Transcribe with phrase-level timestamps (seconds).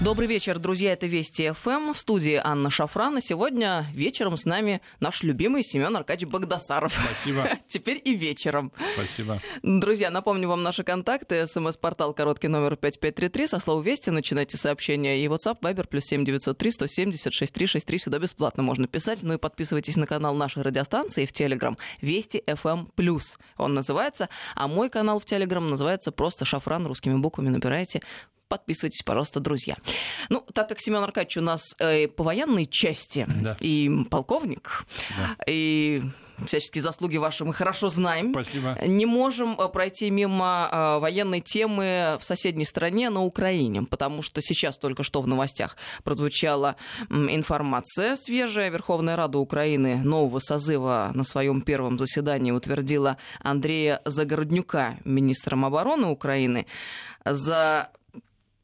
[0.00, 1.92] Добрый вечер, друзья, это Вести ФМ.
[1.92, 3.18] В студии Анна Шафран.
[3.18, 6.92] И сегодня вечером с нами наш любимый Семен Аркадьевич Богдасаров.
[6.92, 7.48] Спасибо.
[7.68, 8.72] Теперь и вечером.
[8.94, 9.40] Спасибо.
[9.62, 11.46] Друзья, напомню вам наши контакты.
[11.46, 13.46] СМС-портал короткий номер 5533.
[13.46, 15.24] Со слова «Вести» начинайте сообщения.
[15.24, 17.98] И WhatsApp, Viber, плюс 7903 170 6363.
[17.98, 19.22] Сюда бесплатно можно писать.
[19.22, 21.78] Ну и подписывайтесь на канал нашей радиостанции в Телеграм.
[22.02, 22.88] Вести FM+.
[23.56, 24.28] Он называется.
[24.56, 26.84] А мой канал в Телеграм называется просто «Шафран».
[26.86, 28.02] Русскими буквами набираете
[28.58, 29.76] подписывайтесь, пожалуйста, друзья.
[30.28, 33.56] Ну, так как Семен Аркадьевич у нас э, по военной части Да.
[33.58, 34.86] и полковник,
[35.18, 35.36] Да.
[35.48, 36.02] и
[36.46, 38.30] всяческие заслуги ваши мы хорошо знаем.
[38.32, 38.76] Спасибо.
[38.86, 44.40] Не можем э, пройти мимо э, военной темы в соседней стране, на Украине, потому что
[44.40, 46.76] сейчас только что в новостях прозвучала
[47.10, 48.70] информация свежая.
[48.70, 56.66] Верховная Рада Украины нового созыва на своем первом заседании утвердила Андрея Загороднюка министром обороны Украины
[57.24, 57.90] за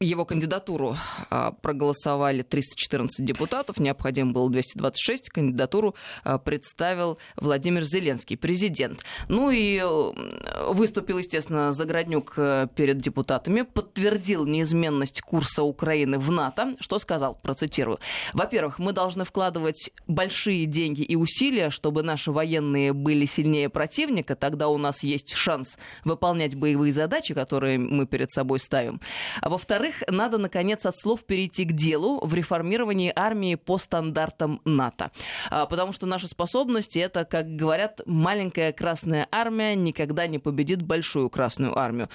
[0.01, 0.97] его кандидатуру
[1.29, 5.29] а, проголосовали 314 депутатов, необходимо было 226.
[5.29, 9.03] Кандидатуру а, представил Владимир Зеленский, президент.
[9.29, 16.75] Ну и э, выступил, естественно, Заграднюк э, перед депутатами, подтвердил неизменность курса Украины в НАТО.
[16.79, 17.37] Что сказал?
[17.41, 17.99] Процитирую.
[18.33, 24.35] Во-первых, мы должны вкладывать большие деньги и усилия, чтобы наши военные были сильнее противника.
[24.35, 28.99] Тогда у нас есть шанс выполнять боевые задачи, которые мы перед собой ставим.
[29.41, 35.11] А во-вторых, надо, наконец, от слов перейти к делу в реформировании армии по стандартам НАТО.
[35.49, 41.29] А, Потому что наши способности— это, как говорят, маленькая красная армия никогда не победит большую
[41.29, 42.09] красную армию.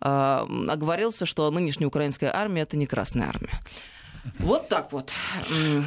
[0.00, 3.60] А, Оговорился, что нынешняя украинская армия— это не красная армия.
[4.38, 5.12] Вот так вот.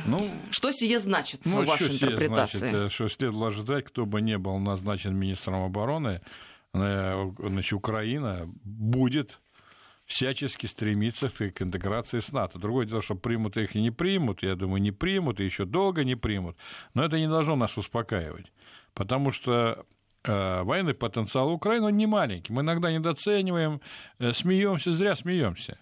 [0.06, 2.58] Ну, Что сие значит ну в вашей что интерпретации?
[2.58, 6.22] значит, э, что следовало ожидать, кто бы не был назначен министром обороны,
[6.74, 9.40] э, значит, Украина будет
[10.06, 12.60] всячески стремиться к к интеграции с НАТО.
[12.60, 16.04] Другое дело, что примут их и не примут, я думаю, не примут, и еще долго
[16.04, 16.58] не примут,
[16.94, 18.52] но это не должно нас успокаивать,
[18.94, 19.86] потому что
[20.24, 22.54] э, военный потенциал Украины он не маленький.
[22.54, 23.82] Мы иногда недооцениваем,
[24.20, 25.80] э, смеемся, зря смеемся.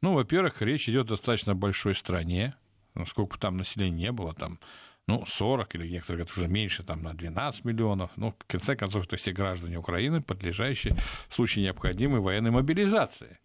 [0.00, 2.56] Ну, во-первых, речь идет о достаточно большой стране,
[2.94, 4.58] ну, сколько бы там населения не было, там,
[5.06, 8.10] ну, 40 или некоторые говорят уже меньше, там, на 12 миллионов.
[8.16, 10.96] Ну, в конце концов, это все граждане Украины, подлежащие
[11.28, 13.38] в случае необходимой военной мобилизации.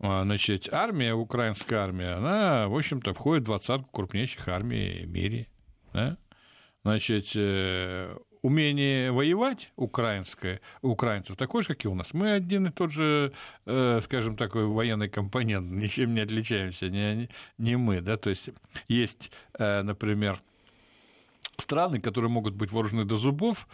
[0.00, 5.48] А, Значит, армия, украинская армия, она, в общем-то, входит в двадцатку крупнейших армий в мире.
[5.92, 6.16] да?
[6.84, 12.14] Значит, э, умение воевать украинское, украинцев такое же, как и у нас.
[12.14, 13.32] Мы один и тот же,
[13.66, 17.28] э, скажем, такой военный компонент, ничем не отличаемся, не,
[17.58, 18.50] не мы, да, то есть
[18.86, 20.40] есть, э, например,
[21.56, 23.66] страны, которые могут быть вооружены до зубов,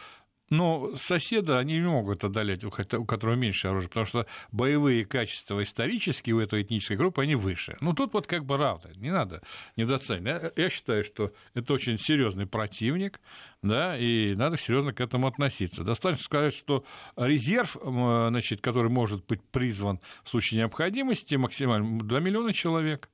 [0.56, 6.36] но соседа они не могут одолеть, у которого меньше оружия, потому что боевые качества исторические
[6.36, 7.76] у этой этнической группы, они выше.
[7.80, 9.42] Ну, тут вот как бы равно, не надо
[9.76, 10.52] недооценивать.
[10.56, 13.20] Я- считаю, что это очень серьезный противник,
[13.62, 15.84] да, и надо серьезно к этому относиться.
[15.84, 16.84] Достаточно сказать, что
[17.16, 23.08] резерв, значит, который может быть призван в случае необходимости, максимально 2 миллиона человек.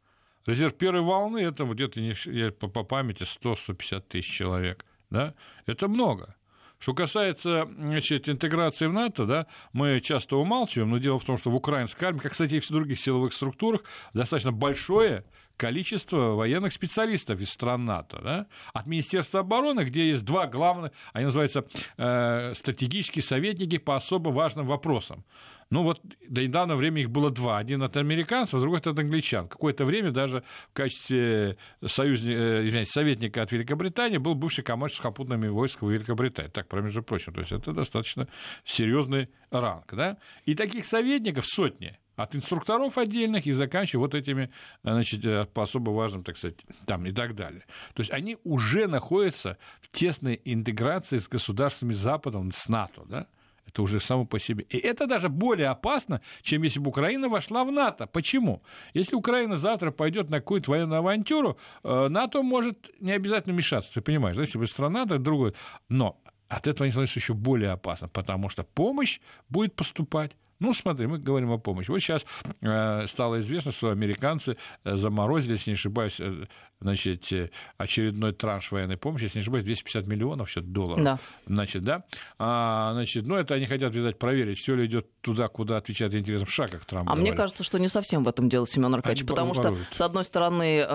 [0.47, 4.85] Резерв первой волны это где-то по памяти 100-150 тысяч человек.
[5.11, 5.35] Да?
[5.67, 6.35] Это много.
[6.81, 11.51] Что касается значит, интеграции в НАТО, да, мы часто умалчиваем, но дело в том, что
[11.51, 13.83] в украинской армии, как, кстати, и в других силовых структурах,
[14.15, 15.25] достаточно большое
[15.61, 18.21] количество военных специалистов из стран НАТО.
[18.25, 18.47] Да?
[18.73, 21.67] От Министерства обороны, где есть два главных, они называются
[21.99, 25.23] э, стратегические советники по особо важным вопросам.
[25.69, 27.59] Ну вот до недавнего времени их было два.
[27.59, 29.49] Один от американцев, другой от англичан.
[29.49, 35.93] Какое-то время даже в качестве э, извиняюсь, советника от Великобритании был бывший командир сухопутными войсками
[35.93, 36.51] Великобритании.
[36.51, 37.35] Так, про между прочим.
[37.35, 38.29] То есть это достаточно
[38.65, 39.93] серьезный ранг.
[39.93, 40.17] Да?
[40.47, 41.99] И таких советников сотни.
[42.21, 44.51] От инструкторов отдельных и заканчивая вот этими,
[44.83, 47.65] значит, э, по особо важным, так сказать, там и так далее.
[47.95, 53.27] То есть они уже находятся в тесной интеграции с государствами Запада, с НАТО, да?
[53.67, 54.67] Это уже само по себе.
[54.69, 58.07] И это даже более опасно, чем если бы Украина вошла в НАТО.
[58.07, 58.63] Почему?
[58.93, 63.95] Если Украина завтра пойдет на какую-то военную авантюру, э, НАТО может не обязательно вмешаться.
[63.95, 64.43] Ты понимаешь, да?
[64.43, 65.55] если бы страна, то другое.
[65.89, 71.07] Но от этого они становятся еще более опасно, потому что помощь будет поступать Ну, смотри,
[71.07, 71.91] мы говорим о помощи.
[71.91, 72.25] Вот сейчас
[72.61, 76.45] э, стало известно, что американцы э, заморозили, если не ошибаюсь, э,
[76.81, 77.33] значит,
[77.79, 81.03] очередной транш военной помощи, если не ошибаюсь, 250 миллионов счет долларов.
[81.03, 81.19] Да.
[81.47, 82.05] Значит, да.
[82.39, 86.47] А, значит, ну, это они хотят, видать, проверить, все ли идет туда, куда отвечает интересам
[86.47, 87.31] США, как Трамп А говорит.
[87.31, 90.87] мне кажется, что не совсем в этом дело, Семен Аркадьевич, потому что, с одной стороны,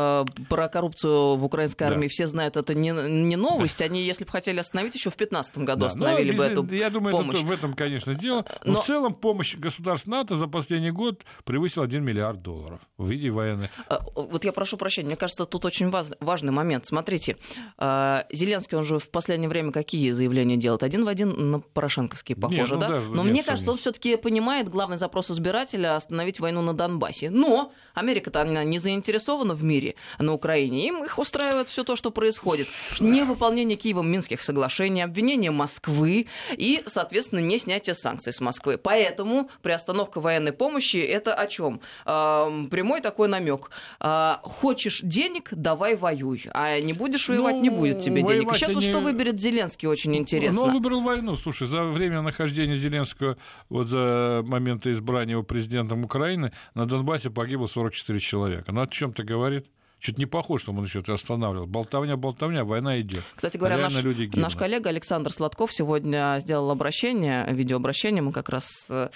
[0.49, 2.09] про коррупцию в украинской армии да.
[2.09, 5.81] все знают, это не, не новость, они, если бы хотели остановить, еще в 2015 году
[5.81, 5.87] да.
[5.87, 7.37] остановили ну, бы эту Я думаю, помощь.
[7.37, 8.45] Это, в этом, конечно, дело.
[8.63, 13.09] Но, Но в целом помощь государств НАТО за последний год превысила 1 миллиард долларов в
[13.09, 13.69] виде военной.
[13.89, 16.85] Э, вот я прошу прощения, мне кажется, тут очень важный момент.
[16.85, 17.37] Смотрите,
[17.77, 20.83] э, Зеленский, он же в последнее время какие заявления делает?
[20.83, 22.87] Один в один на Порошенковские, похоже, нет, ну, да?
[22.87, 27.29] Даже, Но нет, мне кажется, он все-таки понимает главный запрос избирателя остановить войну на Донбассе.
[27.29, 30.87] Но Америка-то она не заинтересована в мире на Украине.
[30.87, 32.67] Им их устраивает все то, что происходит.
[32.99, 38.77] Невыполнение Киевом Минских соглашений, обвинение Москвы и, соответственно, не снятие санкций с Москвы.
[38.77, 41.79] Поэтому приостановка военной помощи это о чем?
[42.05, 43.69] Прямой такой намек.
[43.99, 46.45] А, хочешь денег, давай воюй.
[46.53, 48.53] А не будешь воевать, ну, не будет тебе денег.
[48.55, 50.61] Сейчас вот что выберет Зеленский, очень ну, интересно.
[50.61, 51.35] Ну, он выбрал войну.
[51.35, 53.37] Слушай, за время нахождения Зеленского,
[53.69, 58.71] вот за момент избрания его президентом Украины, на Донбассе погибло 44 человека.
[58.71, 59.67] Ну, о чем ты говорит?
[60.05, 61.65] Что-то не похоже, что он еще это останавливал.
[61.65, 63.23] Болтовня, болтовня, война идет.
[63.35, 63.95] Кстати говоря, наш,
[64.35, 68.21] наш коллега Александр Сладков сегодня сделал обращение, видеообращение.
[68.21, 69.09] Мы как раз э,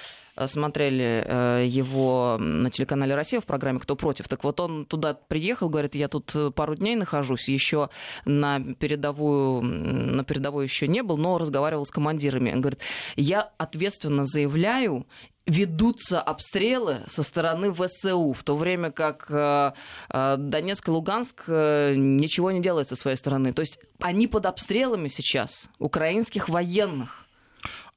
[0.48, 4.28] смотрели э, его на телеканале «Россия» в программе «Кто против».
[4.28, 7.92] Так вот, он туда приехал, говорит, я тут пару дней нахожусь, еще
[8.26, 12.52] на передовую, на передовую еще не был, но разговаривал с командирами.
[12.52, 12.80] Он говорит,
[13.16, 15.06] я ответственно заявляю
[15.50, 19.74] ведутся обстрелы со стороны ВСУ, в то время как э,
[20.10, 23.51] э, Донецк и Луганск э, ничего не делает со своей стороны.
[23.51, 27.25] То есть они под обстрелами сейчас украинских военных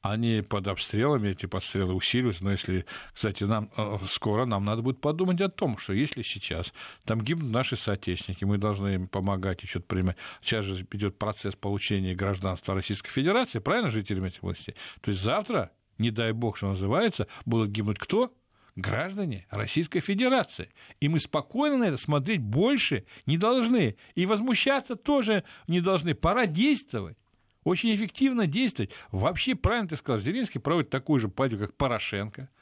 [0.01, 2.43] они под обстрелами, эти подстрелы усиливаются.
[2.43, 3.71] Но если, кстати, нам
[4.09, 6.73] скоро нам надо будет подумать о том, что если сейчас
[7.05, 10.17] там гибнут наши соотечественники, мы должны им помогать что-то принимать.
[10.43, 14.75] Сейчас же идет процесс получения гражданства Российской Федерации, правильно, жителям этих властей?
[15.03, 18.35] То есть завтра не дай бог, что называется, будут гибнуть кто?
[18.75, 20.71] Граждане Российской Федерации.
[21.01, 23.97] И мы спокойно на это смотреть больше не должны.
[24.15, 26.15] И возмущаться тоже не должны.
[26.15, 27.19] Пора действовать.
[27.65, 28.91] Очень эффективно действовать.
[29.11, 32.49] Вообще, правильно ты сказал, Зеленский проводит такую же политику, как Порошенко–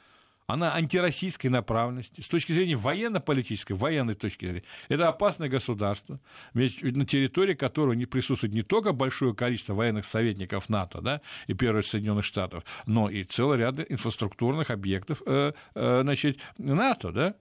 [0.51, 4.63] она антироссийской направленности, с точки зрения военно-политической, военной точки зрения.
[4.89, 6.19] Это опасное государство,
[6.53, 11.53] ведь на территории которого не присутствует не только большое количество военных советников НАТО да, и
[11.53, 17.35] первых Соединенных Штатов, но и целый ряд инфраструктурных объектов э, э, значит, НАТО, да,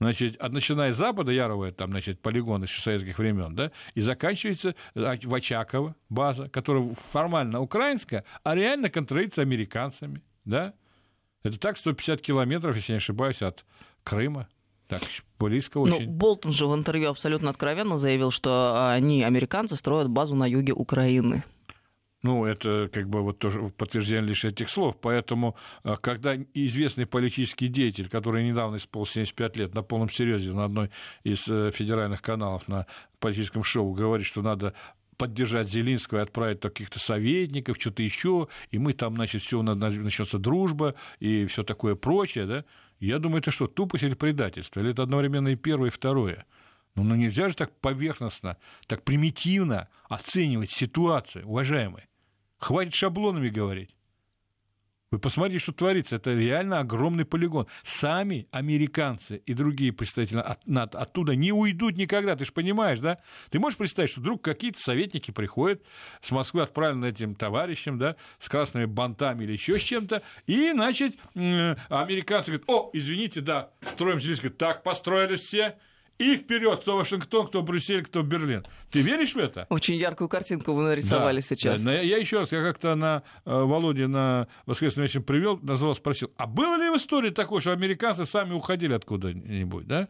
[0.00, 5.16] значит, начиная с Запада, Яровая, там, значит, полигон еще советских времен, да, и заканчивается э,
[5.24, 10.74] Вачакова база, которая формально украинская, а реально контролируется американцами, да,
[11.42, 13.64] это так 150 километров, если не ошибаюсь, от
[14.04, 14.48] Крыма.
[14.88, 15.02] Так,
[15.38, 16.06] близко ну, очень.
[16.06, 20.72] Ну, Болтон же в интервью абсолютно откровенно заявил, что они, американцы, строят базу на юге
[20.72, 21.44] Украины.
[22.22, 24.96] Ну, это как бы вот тоже подтверждение лишь этих слов.
[25.00, 30.64] Поэтому, а, когда известный политический деятель, который недавно исполнил 75 лет, на полном серьезе на
[30.64, 30.90] одной
[31.24, 32.86] из э, федеральных каналов на
[33.20, 34.74] политическом шоу говорит, что надо
[35.20, 40.94] поддержать Зеленского и отправить каких-то советников, что-то еще, и мы там, значит, все начнется дружба
[41.18, 42.64] и все такое прочее, да?
[43.00, 44.80] Я думаю, это что, тупость или предательство?
[44.80, 46.46] Или это одновременно и первое, и второе?
[46.94, 48.56] Ну, ну нельзя же так поверхностно,
[48.86, 52.08] так примитивно оценивать ситуацию, уважаемые.
[52.56, 53.94] Хватит шаблонами говорить.
[55.10, 56.16] Вы посмотрите, что творится.
[56.16, 57.66] Это реально огромный полигон.
[57.82, 62.36] Сами американцы и другие представители НАТО оттуда не уйдут никогда.
[62.36, 63.18] Ты же понимаешь, да?
[63.50, 65.82] Ты можешь представить, что вдруг какие-то советники приходят
[66.22, 71.16] с Москвы, отправлены этим товарищам, да, с красными бантами или еще с чем-то, и, значит,
[71.34, 75.76] американцы говорят, о, извините, да, строим здесь, так, построились все,
[76.20, 78.66] и вперед, кто Вашингтон, кто Брюссель, кто Берлин.
[78.90, 79.66] Ты веришь в это?
[79.70, 81.82] Очень яркую картинку вы нарисовали да, сейчас.
[81.82, 86.30] Да, я еще раз, я как-то на э, Володе на воскресный вечер привел, назвал, спросил,
[86.36, 90.08] а было ли в истории такое, что американцы сами уходили откуда-нибудь, да?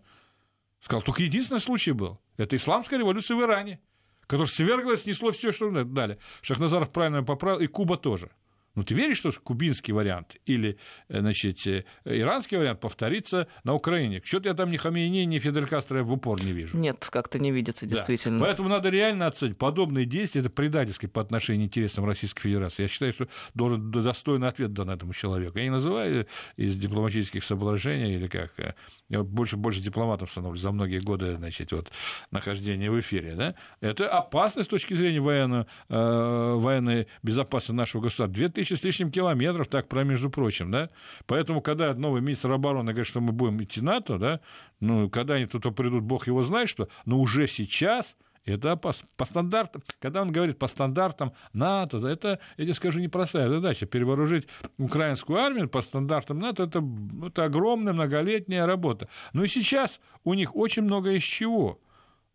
[0.81, 2.21] Сказал, только единственный случай был.
[2.37, 3.81] Это исламская революция в Иране,
[4.23, 6.19] которая свергла, снесло все, что дали.
[6.43, 8.33] Шахназаров правильно поправил, и Куба тоже.
[8.77, 14.23] Ну, ты веришь, что кубинский вариант или, э, значит, э, иранский вариант повторится на Украине?
[14.25, 16.77] Что-то я там ни Хамейни, ни Фидель Кастро в упор не вижу.
[16.77, 18.39] Нет, как-то не видится, действительно.
[18.39, 18.45] Да.
[18.47, 19.59] Поэтому надо реально оценить.
[19.59, 22.83] Подобные действия– это предательские по отношению к интересам Российской Федерации.
[22.83, 25.59] Я считаю, что должен достойный ответ дан этому человеку.
[25.59, 28.53] Я не называю из дипломатических соображений или как.
[28.59, 28.75] Э,
[29.09, 31.91] я больше, больше дипломатом становлюсь за многие годы значит, вот,
[32.31, 33.35] нахождения в эфире.
[33.35, 33.55] Да?
[33.81, 38.33] Это опасность с точки зрения военно, э, военной безопасности нашего государства.
[38.61, 40.91] Тысячи с лишним километров, так про между прочим, да.
[41.27, 44.41] Поэтому, когда новый министр обороны говорит, что мы будем идти НАТО, да,
[44.81, 49.25] ну, когда они тут придут, бог его знает что, но уже сейчас это по, по
[49.25, 53.87] стандартам, когда он говорит по стандартам НАТО, это, я тебе скажу, непростая задача.
[53.87, 54.47] Перевооружить
[54.79, 56.83] украинскую армию по стандартам НАТО это,
[57.27, 59.09] это огромная многолетняя работа.
[59.33, 61.81] Но и сейчас у них очень много из чего.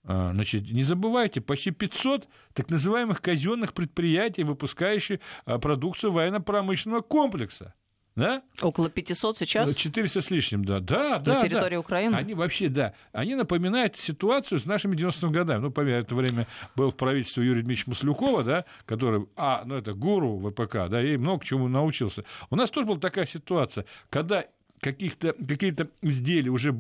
[0.08, 7.74] А, значит, не забывайте, почти 500 так называемых казенных предприятий, выпускающих а, продукцию военно-промышленного комплекса.
[8.16, 8.44] Да?
[8.62, 9.76] Около 500 сейчас?
[9.76, 10.80] 400 с лишним, да.
[10.80, 11.36] Да, да.
[11.36, 11.80] На территории да.
[11.82, 12.16] Украины?
[12.16, 12.94] Они вообще, да.
[13.12, 15.62] Они напоминают ситуацию с нашими 90-ми годами.
[15.62, 16.48] Ну, помимо это время
[16.78, 21.18] был в правительстве Юрий Дмитриевич Маслюкова, да, который, а, ну, это гуру ВПК, да, и
[21.18, 22.24] много чему научился.
[22.50, 24.46] У нас тоже была такая ситуация, когда
[24.80, 26.76] каких-то, какие-то изделия уже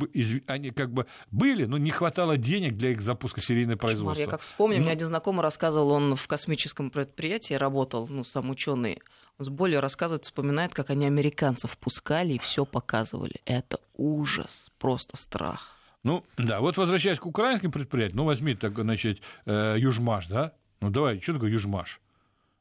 [0.47, 4.23] они как бы были, но не хватало денег для их запуска серийного производства.
[4.23, 8.49] Я как вспомню, ну, мне один знакомый рассказывал, он в космическом предприятии работал, ну, сам
[8.49, 9.01] ученый,
[9.37, 13.35] с болью рассказывает, вспоминает, как они американцев пускали и все показывали.
[13.45, 15.75] Это ужас, просто страх.
[16.03, 20.53] Ну, да, вот возвращаясь к украинским предприятиям, ну, возьми, так, значит, э, Южмаш, да?
[20.79, 21.99] Ну, давай, что такое Южмаш?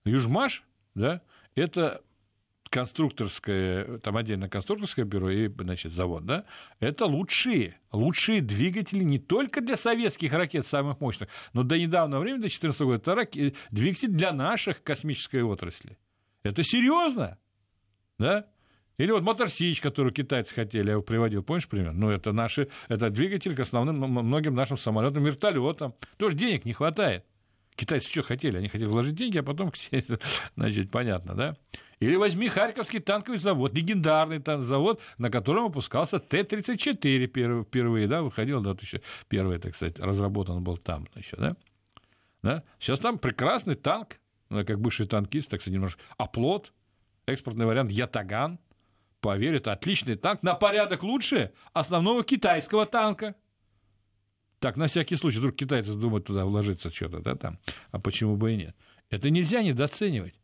[0.07, 0.65] Южмаш,
[0.95, 1.21] да,
[1.55, 2.01] это
[2.75, 6.45] конструкторское, там отдельно конструкторское бюро и, значит, завод, да,
[6.81, 12.39] это лучшие, лучшие двигатели не только для советских ракет самых мощных, но до недавнего времени,
[12.39, 15.97] до 2014 года, это ракет, двигатели для наших космической отрасли.
[16.43, 17.39] Это серьезно,
[18.19, 18.47] да?
[18.99, 21.93] Или вот Мотор Сич, который китайцы хотели, я его приводил, помнишь пример?
[21.93, 25.95] Ну, это наши, это двигатель к основным многим нашим самолетам, вертолетам.
[26.17, 27.25] Тоже денег не хватает.
[27.77, 28.57] Китайцы что хотели?
[28.57, 29.73] Они хотели вложить деньги, а потом,
[30.57, 31.57] значит, понятно, да?
[32.01, 38.61] Или возьми Харьковский танковый завод, легендарный танковый завод, на котором выпускался Т-34 впервые, да, выходил,
[38.61, 41.57] да, еще первый, так сказать, разработан был там еще, да?
[42.43, 42.65] да?
[42.79, 46.73] Сейчас там прекрасный танк, как бывший танкист, так сказать, немножко оплот,
[47.27, 48.59] экспортный вариант Ятаган.
[49.21, 53.35] Поверь, это отличный танк, на порядок лучше основного китайского танка.
[54.59, 57.59] Так, на всякий случай, вдруг китайцы думают туда вложиться что-то, да, там,
[57.91, 58.77] а почему бы и нет.
[59.11, 60.35] Это нельзя недооценивать.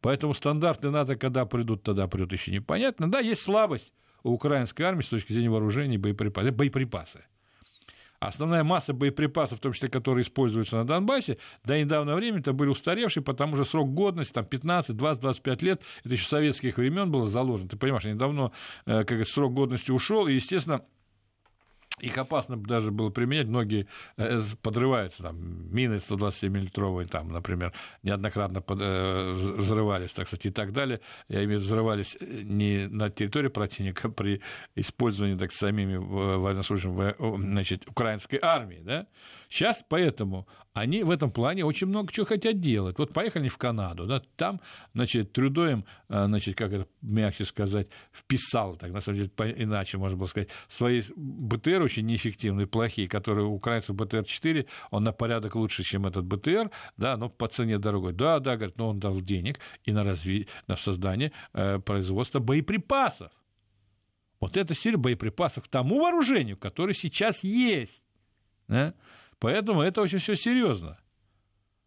[0.00, 3.10] Поэтому стандарты НАТО, когда придут, тогда придут еще непонятно.
[3.10, 6.54] Да, есть слабость у украинской армии с точки зрения вооружений и боеприпасов.
[6.54, 7.24] Боеприпасы.
[8.20, 12.68] Основная масса боеприпасов, в том числе, которые используются на Донбассе, до недавнего времени это были
[12.68, 17.28] устаревшие, потому что срок годности, там, 15, 20, 25 лет, это еще советских времен было
[17.28, 17.68] заложено.
[17.68, 18.52] Ты понимаешь, они давно,
[18.86, 20.84] э, как срок годности ушел, и, естественно,
[22.00, 23.86] их опасно даже было применять, многие
[24.16, 30.72] э, подрываются, там, мины 127-миллитровые, там, например, неоднократно под, э, взрывались, так сказать, и так
[30.72, 31.00] далее.
[31.28, 34.40] Я имею в виду, взрывались э, не на территории противника, а при
[34.74, 37.14] использовании, так, самими военнослужащими
[37.52, 39.06] значит, украинской армии, да.
[39.48, 42.98] Сейчас поэтому они в этом плане очень много чего хотят делать.
[42.98, 44.60] Вот поехали в Канаду, да, там,
[44.94, 50.18] значит, Трюдо им, значит, как это мягче сказать, вписал, так, на самом деле, иначе можно
[50.18, 55.82] было сказать, свои БТР очень неэффективные, плохие, которые у украинцев БТР-4, он на порядок лучше,
[55.82, 58.12] чем этот БТР, да, но по цене дорогой.
[58.12, 60.46] Да, да, говорит, но он дал денег и на, разви...
[60.66, 63.32] на создание э, производства боеприпасов.
[64.40, 68.02] Вот это серия боеприпасов к тому вооружению, которое сейчас есть.
[68.68, 68.94] Да?
[69.38, 70.98] Поэтому это очень все серьезно.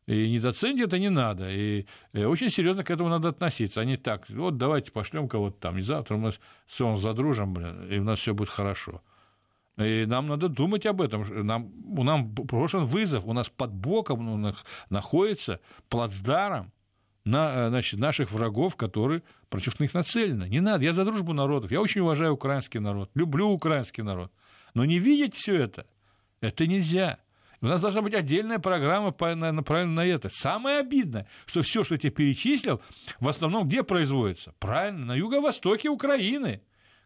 [0.07, 1.49] И недооценить это не надо.
[1.49, 3.81] И очень серьезно к этому надо относиться.
[3.81, 6.31] А не так, вот давайте пошлем кого-то там, и завтра мы
[6.67, 9.01] с он задружим, блин, и у нас все будет хорошо.
[9.77, 11.23] И нам надо думать об этом.
[11.45, 14.55] Нам, у нас брошен вызов, у нас под боком у нас
[14.89, 16.71] находится плацдаром
[17.23, 20.49] на, э, значит, наших врагов, которые против них нацелены.
[20.49, 24.31] Не надо, я за дружбу народов, я очень уважаю украинский народ, люблю украинский народ.
[24.73, 25.85] Но не видеть все это,
[26.41, 27.19] это нельзя.
[27.61, 29.13] У нас должна быть отдельная программа
[29.51, 30.29] направлена на это.
[30.29, 32.81] Самое обидное, что все, что я тебе перечислил,
[33.19, 34.53] в основном где производится?
[34.59, 36.61] Правильно, на юго-востоке Украины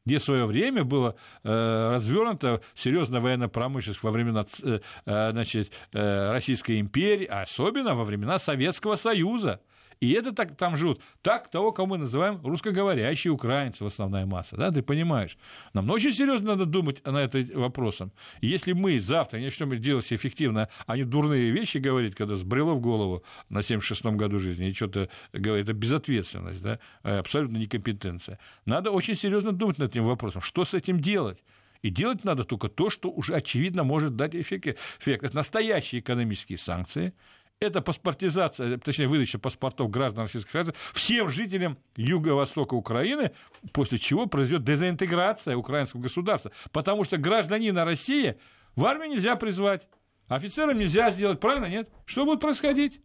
[0.05, 5.71] где в свое время было э, развернуто серьезная военная промышленность во времена э, э, значит,
[5.93, 9.62] э, Российской империи, а особенно во времена Советского Союза.
[10.00, 14.58] И это так, там живут так, того, кого мы называем русскоговорящие украинцы, в основная масса,
[14.58, 15.38] да, ты понимаешь.
[15.74, 18.12] Нам очень серьезно надо думать над этим вопросом.
[18.42, 22.82] Если мы завтра не начнем делать эффективно, а не дурные вещи говорить, когда сбрело в
[22.82, 28.40] голову на 76-м году жизни и что-то говорит, это безответственность, да, э, абсолютно некомпетенция.
[28.66, 31.40] Надо очень серьезно думать над этим вопросом, что с этим делать.
[31.82, 34.80] И делать надо только то, что уже очевидно может дать эффект.
[35.06, 37.14] Это настоящие экономические санкции,
[37.59, 43.31] это паспортизация, точнее, выдача паспортов граждан Российской Федерации всем жителям юго-востока Украины,
[43.71, 46.51] после чего произойдет дезинтеграция украинского государства.
[46.71, 48.35] Потому что гражданина России
[48.75, 49.88] в армию нельзя призвать,
[50.27, 51.89] офицерам нельзя сделать, правильно, нет?
[52.05, 53.01] Что будет происходить?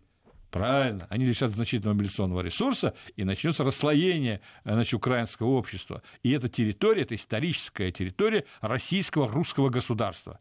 [0.50, 6.02] Правильно, они лишат значительного мобилизационного ресурса, и начнется расслоение значит, украинского общества.
[6.24, 10.40] И эта территория, это историческая территория российского русского государства.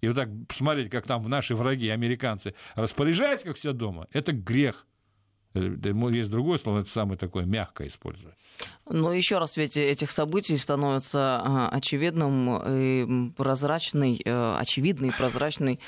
[0.00, 4.86] И вот так посмотреть, как там наши враги, американцы, распоряжаются, как все дома, это грех.
[5.54, 8.36] Есть другое слово, это самое такое мягкое использовать.
[8.90, 15.80] Но еще раз, ведь этих событий становится очевидным и прозрачной, э, очевидной и прозрачной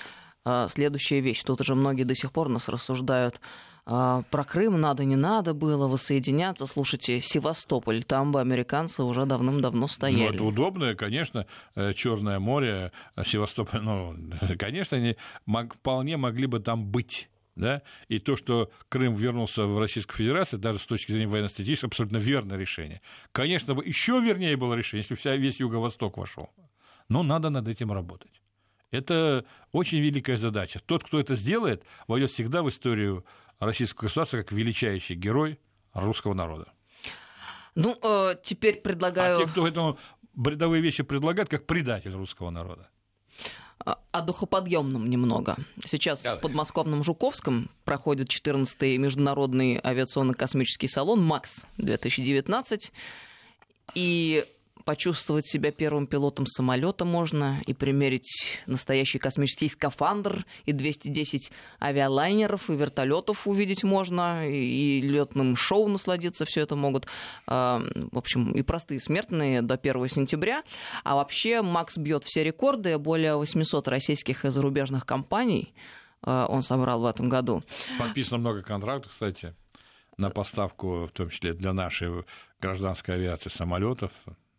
[0.48, 1.42] а, следующая вещь.
[1.42, 5.88] Тут уже многие до сих пор нас рассуждают а, про Крым надо, не надо было
[5.88, 6.66] воссоединяться.
[6.66, 10.28] Слушайте, Севастополь, там бы американцы уже давным-давно стояли.
[10.28, 14.14] Ну, это удобное, конечно, э, Черное море, э, Севастополь, ну,
[14.58, 15.16] конечно, они
[15.46, 17.30] вполне могли бы там быть.
[17.56, 17.82] Да?
[18.08, 22.58] И то, что Крым вернулся в Российскую Федерацию, даже с точки зрения военно-стратегической, абсолютно верное
[22.58, 23.00] решение.
[23.32, 26.50] Конечно, еще вернее было решение, если вся, весь Юго-Восток вошел.
[27.08, 28.42] Но надо над этим работать.
[28.90, 30.80] Это очень великая задача.
[30.84, 33.24] Тот, кто это сделает, войдет всегда в историю
[33.58, 35.58] российского государства как величайший герой
[35.92, 36.72] русского народа.
[37.74, 39.36] Ну, э, теперь предлагаю...
[39.36, 39.98] А те, кто этому
[40.34, 42.88] бредовые вещи предлагает, как предатель русского народа.
[44.10, 45.56] О духоподъемном немного.
[45.84, 46.38] Сейчас Давай.
[46.38, 52.90] в подмосковном Жуковском проходит 14-й международный авиационно-космический салон МАКС-2019.
[53.94, 54.44] И
[54.88, 62.72] почувствовать себя первым пилотом самолета можно и примерить настоящий космический скафандр, и 210 авиалайнеров, и
[62.72, 67.06] вертолетов увидеть можно, и летным шоу насладиться все это могут.
[67.46, 70.62] А, в общем, и простые смертные до 1 сентября.
[71.04, 75.74] А вообще Макс бьет все рекорды, более 800 российских и зарубежных компаний
[76.22, 77.62] а, он собрал в этом году.
[77.98, 79.54] Подписано много контрактов, кстати
[80.16, 82.24] на поставку, в том числе для нашей
[82.58, 84.10] гражданской авиации самолетов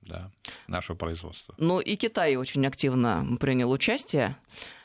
[0.10, 0.32] да,
[0.68, 1.56] нашего производства.
[1.58, 4.36] Ну и Китай очень активно принял участие.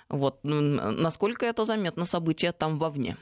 [0.09, 0.38] Вот.
[0.45, 3.16] Насколько это заметно событие там вовне?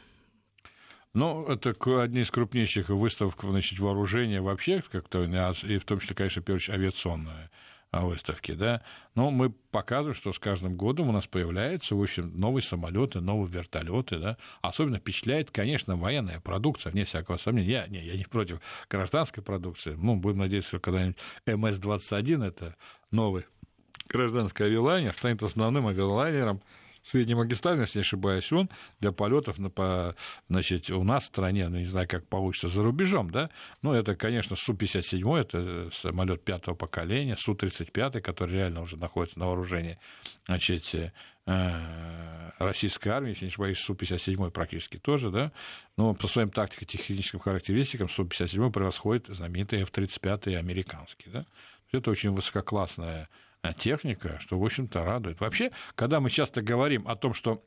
[1.14, 6.42] Ну, это одни из крупнейших выставок значит, вооружения вообще, как-то, и в том числе, конечно,
[6.54, 7.50] очередь, авиационная
[8.00, 8.82] выставки, да,
[9.14, 13.52] но мы показываем, что с каждым годом у нас появляются, в общем, новые самолеты, новые
[13.52, 18.60] вертолеты, да, особенно впечатляет, конечно, военная продукция, вне всякого сомнения, я, не, я не против
[18.88, 22.76] гражданской продукции, ну, будем надеяться, что когда-нибудь МС-21, это
[23.10, 23.44] новый
[24.08, 26.62] гражданский авиалайнер, станет основным авиалайнером
[27.02, 30.14] среднемагистральный, если не ошибаюсь, он для полетов на, по,
[30.48, 33.50] значит, у нас в стране, ну, не знаю, как получится за рубежом, да,
[33.82, 39.98] но это, конечно, Су-57, это самолет пятого поколения, Су-35, который реально уже находится на вооружении,
[40.46, 40.94] значит,
[41.46, 45.52] э, российской армии, если не ошибаюсь, Су-57 практически тоже, да,
[45.96, 51.46] но по своим тактико-техническим характеристикам Су-57 превосходит знаменитый F-35 американский, да.
[51.90, 53.28] Это очень высококлассная
[53.70, 55.40] техника, что, в общем-то, радует.
[55.40, 57.64] Вообще, когда мы часто говорим о том, что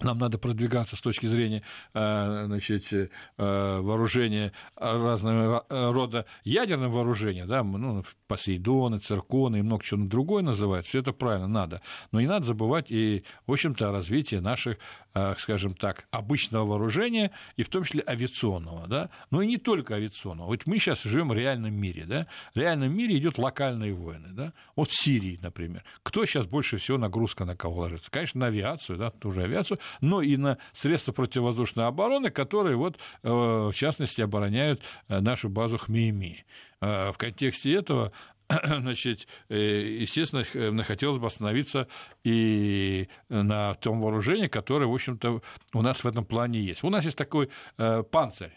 [0.00, 1.62] нам надо продвигаться с точки зрения
[1.94, 10.04] э, значит, э, вооружения разного рода ядерного вооружения, да, ну, Посейдоны, Цирконы и много чего
[10.04, 11.82] другое называют, все это правильно, надо.
[12.12, 14.78] Но не надо забывать и, в общем-то, о развитии наших,
[15.14, 19.94] э, скажем так, обычного вооружения, и в том числе авиационного, да, но и не только
[19.94, 20.48] авиационного.
[20.48, 24.52] Вот мы сейчас живем в реальном мире, да, в реальном мире идет локальные войны, да,
[24.76, 25.84] вот в Сирии, например.
[26.02, 28.10] Кто сейчас больше всего нагрузка на кого ложится?
[28.10, 33.28] Конечно, на авиацию, да, тоже авиацию, но и на средства противовоздушной обороны, которые вот, э,
[33.28, 36.44] в частности, обороняют э, нашу базу Хмейми.
[36.80, 38.12] Э, в контексте этого
[38.48, 41.88] значит, естественно, хотелось бы остановиться
[42.22, 45.40] и на том вооружении, которое, в общем-то,
[45.72, 46.84] у нас в этом плане есть.
[46.84, 48.52] У нас есть такой панцирь.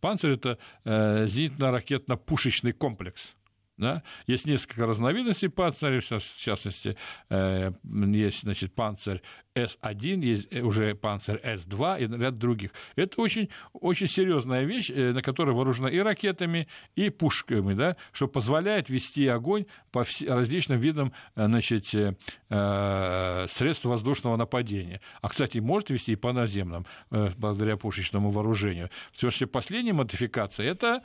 [0.00, 3.36] Панцирь– это зенитно-ракетно-пушечный комплекс–
[3.76, 4.02] да?
[4.26, 6.96] Есть несколько разновидностей панциря, в частности,
[7.30, 9.22] есть значит, панцирь
[9.64, 12.70] с1, есть э, уже панцирь С2 и ряд других.
[12.94, 18.28] Это очень, очень серьезная вещь, э, на которой вооружена и ракетами, и пушками, да, что
[18.28, 25.00] позволяет вести огонь по различным видам э, значит, средств воздушного нападения.
[25.20, 28.90] А, кстати, может вести и по наземным, благодаря пушечному вооружению.
[29.12, 31.02] Все же последняя модификация– это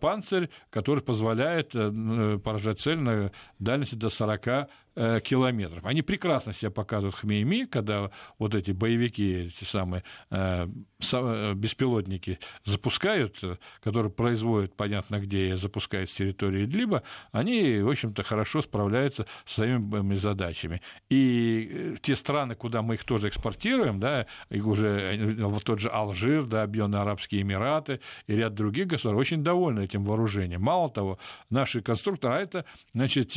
[0.00, 5.86] панцирь, который позволяет поражать цель на дальности до 40 Э, километров.
[5.86, 10.66] Они прекрасно себя показывают в Хмейми, когда вот эти боевики, эти самые э,
[11.12, 13.40] э, беспилотники запускают,
[13.80, 20.16] которые производят, понятно где, запускают с территории Идлиба, они, в общем-то, хорошо справляются с своими
[20.16, 20.82] задачами.
[21.08, 26.46] И те страны, куда мы их тоже экспортируем, да, и уже вот тот же Алжир,
[26.46, 30.62] да, Объединенные Арабские Эмираты и ряд других государств очень довольны этим вооружением.
[30.62, 33.34] Мало того, наши конструкторы, а это, значит,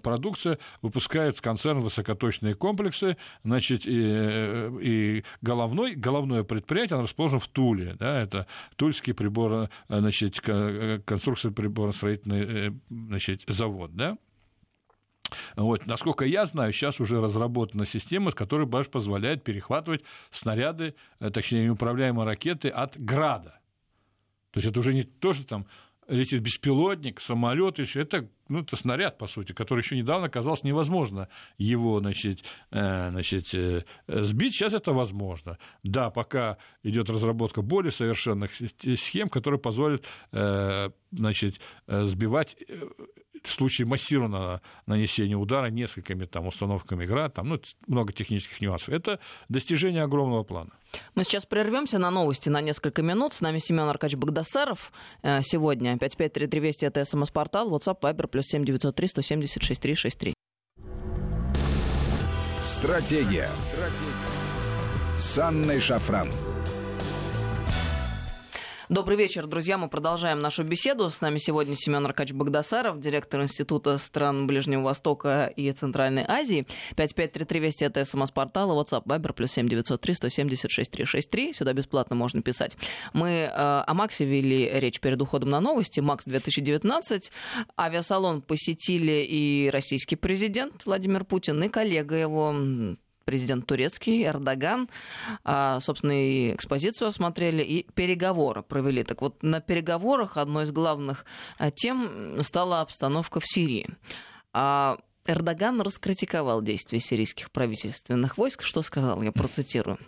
[0.00, 7.96] продукция выпускает концерн высокоточные комплексы, значит, и, и головной, головное предприятие, оно расположено в Туле,
[7.98, 14.16] да, это Тульский прибор, значит, конструкция приборостроительный значит, завод, да,
[15.56, 15.86] вот.
[15.86, 22.26] Насколько я знаю, сейчас уже разработана система, которая даже позволяет перехватывать снаряды, э, точнее, неуправляемые
[22.26, 23.58] ракеты от града.
[24.52, 25.66] То есть это уже не то, что там
[26.08, 31.28] летит беспилотник, самолет, еще это, ну, это снаряд, по сути, который еще недавно казалось невозможно
[31.58, 34.54] его значит, э, значит, э, сбить.
[34.54, 35.58] Сейчас это возможно.
[35.82, 40.04] Да, пока идет разработка более совершенных схем, которые позволят
[41.10, 42.56] значит, сбивать
[43.46, 48.90] в случае массированного нанесения удара несколькими там, установками ГРАД, там, ну, много технических нюансов.
[48.90, 50.70] Это достижение огромного плана.
[51.14, 53.34] Мы сейчас прервемся на новости на несколько минут.
[53.34, 54.92] С нами Семен Аркадьевич Богдасаров.
[55.22, 60.34] Э, сегодня 553320 это смс-портал, WhatsApp, Viber, плюс 7903 170 6363.
[62.62, 63.50] Стратегия.
[63.56, 64.46] Стратегия.
[65.16, 66.30] С Анной Шафран.
[68.88, 69.78] Добрый вечер, друзья.
[69.78, 71.10] Мы продолжаем нашу беседу.
[71.10, 76.68] С нами сегодня Семен Аркач Богдасаров, директор Института стран Ближнего Востока и Центральной Азии.
[76.94, 81.52] 5533 Вести это смс-портал, WhatsApp, Viber, плюс 7903 176 363.
[81.52, 82.76] Сюда бесплатно можно писать.
[83.12, 85.98] Мы э, о Максе вели речь перед уходом на новости.
[85.98, 87.32] Макс 2019.
[87.76, 92.54] Авиасалон посетили и российский президент Владимир Путин, и коллега его
[93.26, 94.88] президент турецкий, Эрдоган,
[95.44, 99.02] а, собственно, и экспозицию осмотрели, и переговоры провели.
[99.02, 101.26] Так вот, на переговорах одной из главных
[101.58, 103.88] а, тем стала обстановка в Сирии.
[104.54, 108.62] А, Эрдоган раскритиковал действия сирийских правительственных войск.
[108.62, 109.98] Что сказал, я процитирую.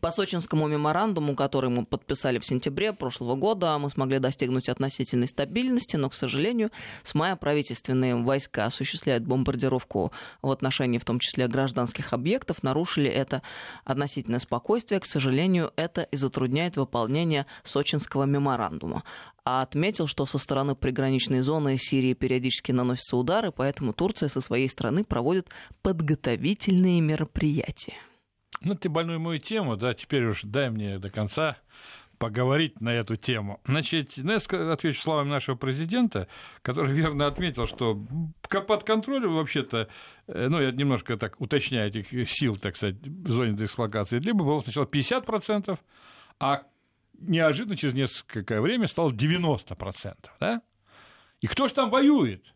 [0.00, 5.96] По Сочинскому меморандуму, который мы подписали в сентябре прошлого года, мы смогли достигнуть относительной стабильности,
[5.96, 6.72] но, к сожалению,
[7.04, 10.10] с мая правительственные войска осуществляют бомбардировку
[10.42, 13.42] в отношении, в том числе, гражданских объектов, нарушили это
[13.84, 14.98] относительное спокойствие.
[14.98, 19.04] К сожалению, это и затрудняет выполнение Сочинского меморандума.
[19.44, 24.68] А отметил, что со стороны приграничной зоны Сирии периодически наносятся удары, поэтому Турция со своей
[24.68, 25.48] стороны проводит
[25.82, 27.94] подготовительные мероприятия.
[28.60, 31.58] Ну, ты больную мою тему, да, теперь уж дай мне до конца
[32.18, 33.60] поговорить на эту тему.
[33.66, 36.28] Значит, я отвечу словами нашего президента,
[36.62, 38.02] который верно отметил, что
[38.48, 39.88] под контролем вообще-то,
[40.26, 44.60] э, ну, я немножко так уточняю этих сил, так сказать, в зоне дислокации, либо было
[44.60, 45.78] сначала 50%,
[46.40, 46.62] а
[47.18, 50.62] неожиданно через несколько время стало 90%, да?
[51.40, 52.54] И кто же там воюет?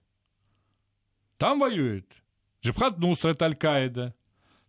[1.36, 2.06] Там воюет
[2.62, 4.14] Джибхат Нусра, это Аль-Каида,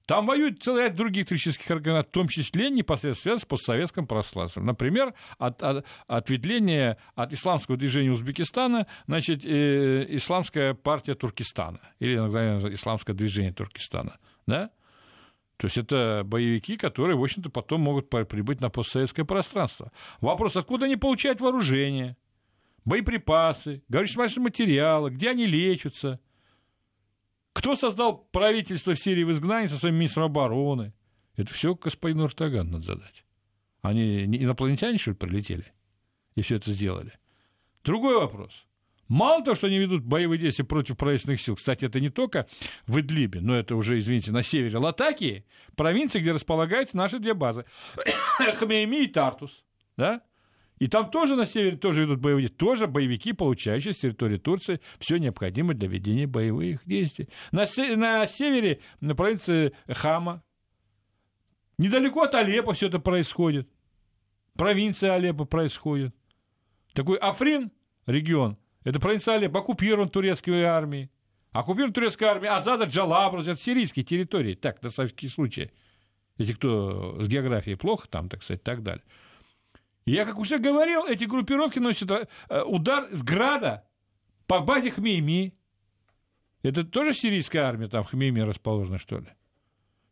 [0.06, 4.66] там воюют целый ряд других террористических организаций, в том числе непосредственно с постсоветским пространством.
[4.66, 12.58] Например, от, от, ответвление от исламского движения Узбекистана, значит, э, исламская партия Туркестана, или иногда
[12.74, 14.18] исламское движение Туркестана.
[14.48, 14.72] Да?
[15.58, 19.92] То есть это боевики, которые, в общем-то, потом могут прибыть на постсоветское пространство.
[20.20, 22.18] Вопрос, откуда они получают вооружение,
[22.84, 26.20] боеприпасы, горючие материалы, где они лечатся–
[27.54, 30.94] кто создал правительство в Сирии в изгнании со своим министром обороны?
[31.36, 33.26] Это все господину Эрдогану надо задать.
[33.82, 35.74] Они не инопланетяне, что ли, прилетели
[36.36, 37.14] и все это сделали?
[37.84, 38.52] Другой вопрос.
[39.08, 42.48] Мало того, что они ведут боевые действия против правительственных сил, кстати, это не только
[42.88, 47.66] в Идлибе, но это уже, извините, на севере Латакии, провинции, где располагаются наши две базы,
[48.60, 49.66] Хмейми и Тартус,
[49.98, 50.22] да?
[50.82, 52.58] И там тоже на севере тоже идут действия.
[52.58, 57.30] Тоже боевики, получающие с территории Турции все необходимое для ведения боевых действий.
[57.52, 57.68] На,
[57.98, 60.42] на севере, на провинции Хама,
[61.78, 63.70] недалеко от Алеппо все это происходит.
[64.56, 66.16] Провинция Алеппо происходит.
[66.94, 67.72] Такой Африн
[68.08, 71.12] регион, это провинция Алеппо, оккупирован турецкой армией.
[71.52, 74.56] Оккупирован турецкой армией, Азада Джалабрус, это сирийские территории.
[74.56, 75.70] Так, на всякий случай.
[76.40, 79.04] Если кто с географией плохо, там, так сказать, так далее.
[80.06, 83.88] Я, как уже говорил, эти группировки носят э, удар с града
[84.48, 85.54] по базе Хмейми.
[86.64, 89.28] Это тоже сирийская армия там в Хмейми расположена, что ли?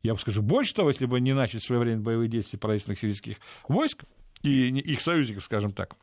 [0.02, 4.06] Я бы скажу, больше того, если бы не начали своевременно боевые действия правительственных сирийских войск
[4.44, 5.96] и их союзников, скажем так,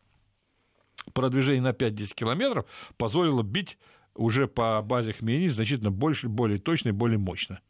[1.14, 3.78] продвижение на 5-10 километров позволило бить
[4.14, 7.60] уже по базе Хмейми значительно больше, более точно и более мощно.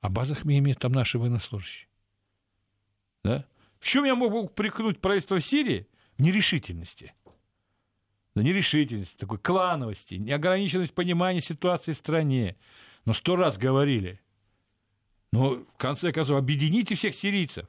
[0.00, 1.88] А база Хмейми там наши военнослужащие.
[3.22, 3.44] Да?
[3.80, 5.88] В чем я могу прикнуть правительство Сирии?
[6.18, 7.14] В нерешительности.
[8.34, 12.56] На нерешительности, такой клановости, неограниченность понимания ситуации в стране.
[13.06, 14.20] Но сто раз говорили.
[15.32, 17.66] Но в конце концов, объедините всех сирийцев.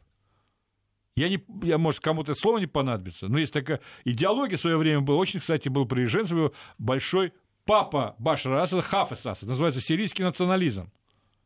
[1.16, 5.02] Я, не, я, может, кому-то слово не понадобится, но есть такая идеология в свое время
[5.02, 5.18] была.
[5.18, 7.34] Очень, кстати, был приверженцем его большой
[7.66, 9.50] папа Башара Асада, Хафес Асад.
[9.50, 10.92] Называется сирийский национализм.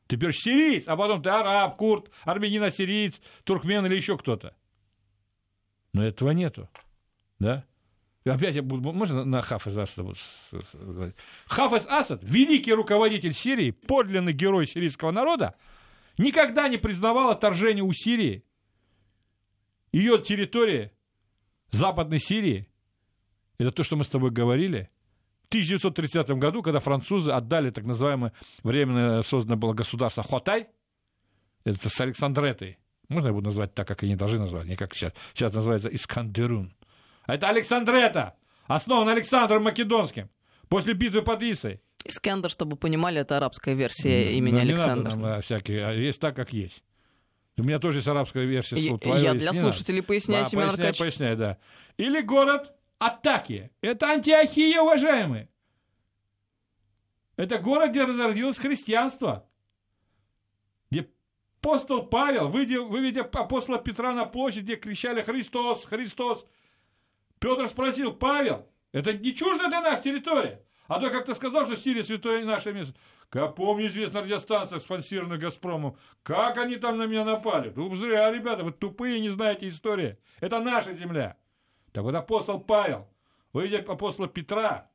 [0.08, 4.56] Ты теперь сириец, а потом ты араб, курд, армянин, ассириец, туркмен или еще кто-то.
[5.94, 6.70] Но этого нету.
[7.40, 7.66] Да?
[8.24, 10.14] И опять я буду, можно на Хафез Асада
[10.74, 11.16] говорить?
[11.46, 15.56] Хафез Асад, великий руководитель Сирии, подлинный герой сирийского народа,
[16.18, 18.44] никогда не признавал отторжение у Сирии.
[19.92, 20.92] Ее территория,
[21.72, 22.68] Западной Сирии,
[23.58, 24.90] это то, что мы с тобой говорили.
[25.46, 30.68] В 1930 году, когда французы отдали так называемое временно созданное было государство Хотай,
[31.66, 32.80] это с Александретой,
[33.10, 35.14] можно буду назвать так, как они должны назвать, не как сейчас.
[35.34, 36.74] Сейчас называется Искандерун.
[37.26, 40.30] А это Александрета, основан Александром Македонским
[40.68, 41.82] после битвы под Исой.
[42.04, 45.12] Искандер, чтобы понимали, это арабская версия имени ну, Александра.
[45.12, 46.84] Не надо нам, всякие, а есть так, как есть.
[47.58, 48.78] У меня тоже есть арабская версия.
[48.78, 50.08] Я, твоя я есть, для слушателей надо.
[50.08, 51.00] поясняю, да, Семен поясняй, Аркадьевич.
[51.00, 51.58] поясняй, да.
[51.98, 53.72] Или город Атаки.
[53.82, 55.50] Это Антиохия, уважаемые.
[57.36, 59.48] Это город, где разродилось христианство.
[60.90, 61.10] Где
[61.60, 65.86] апостол Павел, выведя апостола Петра на площадь, где кричали «Христос!
[65.86, 66.46] Христос!»,
[67.40, 70.66] Петр спросил, Павел, это не чуждая для нас территория?
[70.88, 72.96] А то как-то сказал, что Сирия святое наше место.
[73.30, 77.74] Как помню, известно радиостанциях, спонсированных «Газпромом», как они там на меня напали.
[77.76, 80.18] Ну, зря, ребята, вы тупые, не знаете истории.
[80.40, 81.38] Это наша земля.
[81.96, 83.08] Так вот апостол Павел,
[83.54, 84.92] выйдя апостола Петра,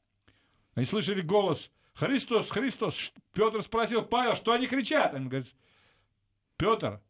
[0.74, 3.14] они слышали голос «Христос, Христос».
[3.32, 5.14] Петр спросил Павел, что они кричат?
[5.14, 5.50] Он говорит,
[6.58, 7.00] Петр,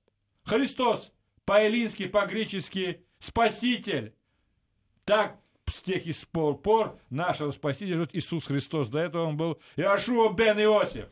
[0.45, 1.11] Христос,
[1.45, 4.15] по-эллински, по-гречески, Спаситель.
[5.05, 8.91] Так с тех и пор, пор нашего Спасителя вот Иисус Христос.
[8.91, 11.09] До этого он был Иошуа бен Иосиф.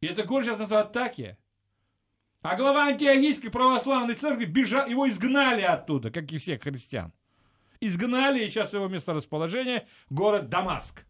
[0.00, 1.36] И это город сейчас называют Такия.
[2.44, 7.10] А глава антиохийской православной церкви бежал, его изгнали оттуда, как и всех христиан.
[7.80, 11.06] Изгнали, и сейчас его месторасположение город Дамаск.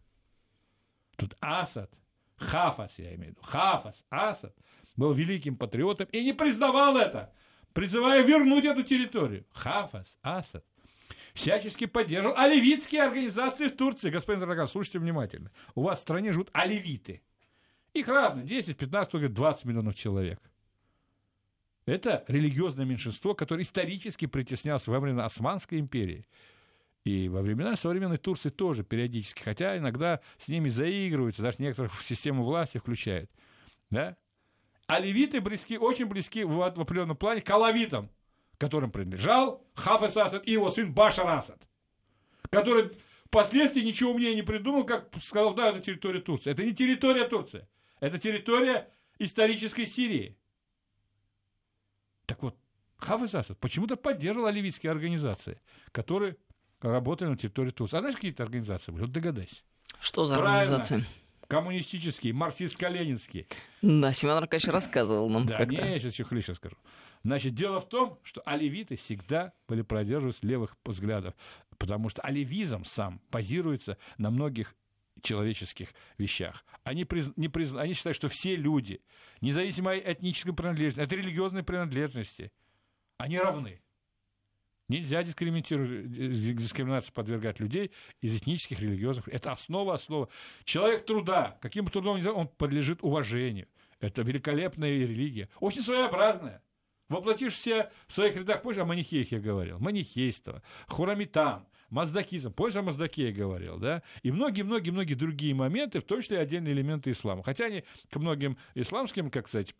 [1.17, 1.91] Тут Асад,
[2.37, 4.55] Хафас, я имею в виду, Хафас, Асад
[4.95, 7.33] был великим патриотом и не признавал это,
[7.73, 9.45] призывая вернуть эту территорию.
[9.51, 10.63] Хафас, Асад
[11.33, 14.09] всячески поддерживал оливитские организации в Турции.
[14.09, 15.51] Господин Драган, слушайте внимательно.
[15.75, 17.23] У вас в стране живут оливиты.
[17.91, 20.39] Их разные, 10, 15, 20 миллионов человек.
[21.85, 26.25] Это религиозное меньшинство, которое исторически притеснялось во времена Османской империи.
[27.03, 32.03] И во времена современной Турции тоже периодически, хотя иногда с ними заигрываются, даже некоторых в
[32.03, 33.29] систему власти включают.
[33.91, 34.17] Да?
[34.87, 38.09] А левиты близки, очень близки в, определенном плане к алавитам,
[38.57, 41.61] которым принадлежал Хафес Асад и его сын Башар Асад,
[42.49, 42.91] который
[43.25, 46.51] впоследствии ничего умнее не придумал, как сказал, да, это территория Турции.
[46.51, 47.67] Это не территория Турции,
[47.99, 50.37] это территория исторической Сирии.
[52.25, 52.55] Так вот,
[52.97, 55.59] Хафез Асад почему-то поддерживал оливитские организации,
[55.91, 56.37] которые
[56.81, 57.97] работали на территории Турции.
[57.97, 59.03] А знаешь, какие-то организации были?
[59.03, 59.61] Вот догадайся.
[59.99, 60.77] Что за Правильно.
[60.77, 61.03] организация?
[61.47, 63.45] Коммунистические, марксистско-ленинские.
[63.83, 66.75] Да, Семен Аркадьевич рассказывал нам Да, не, я сейчас еще хлеще скажу.
[67.23, 71.35] Значит, дело в том, что оливиты всегда были продерживались левых взглядов,
[71.77, 74.75] потому что оливизм сам базируется на многих
[75.25, 76.63] человеческих вещах.
[76.83, 79.01] Они, приз- не приз- они считают, что все люди,
[79.41, 82.51] независимо от этнической принадлежности, от религиозной принадлежности,
[83.17, 83.81] они равны.
[84.87, 89.27] Нельзя дискриминации подвергать людей из этнических, религиозных.
[89.29, 90.29] Это основа основа.
[90.63, 93.67] Человек труда, каким бы трудом ни занимался, он подлежит уважению.
[93.99, 95.49] Это великолепная религия.
[95.59, 96.61] Очень своеобразная.
[97.09, 103.31] Воплотишься в своих рядах, позже о манихеях я говорил, манихейство, хурамитан, маздакизм, позже о Маздакее
[103.31, 107.43] говорил, да, и многие-многие-многие другие моменты, в том числе отдельные элементы ислама.
[107.43, 109.75] Хотя они к многим исламским, как сказать,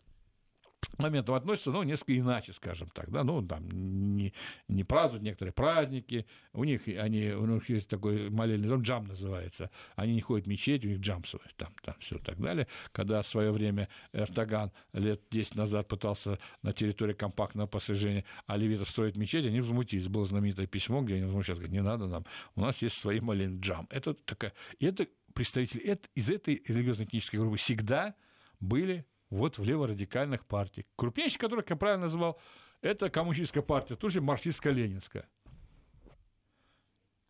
[0.98, 3.68] моментам относятся, ну, несколько иначе, скажем так, да, ну, там,
[4.16, 4.32] не,
[4.68, 9.70] не празднуют некоторые праздники, у них, они, у них есть такой молельный дом, джам называется,
[9.94, 12.66] они не ходят в мечеть, у них джам свой, там, там, все так далее.
[12.92, 19.16] Когда в свое время Эртоган лет 10 назад пытался на территории компактного посажения оливита строить
[19.16, 20.08] мечеть, они возмутились.
[20.08, 23.60] Было знаменитое письмо, где они возмущались, говорят, не надо нам, у нас есть свои молельный
[23.60, 23.86] джам.
[23.90, 28.14] Это такая, это представители это, из этой религиозно-этнической группы всегда
[28.58, 30.86] были вот в леворадикальных партиях.
[30.96, 32.40] Крупнейший, который, как я правильно назвал,
[32.80, 35.24] это коммунистическая партия, тоже марксистско-ленинская.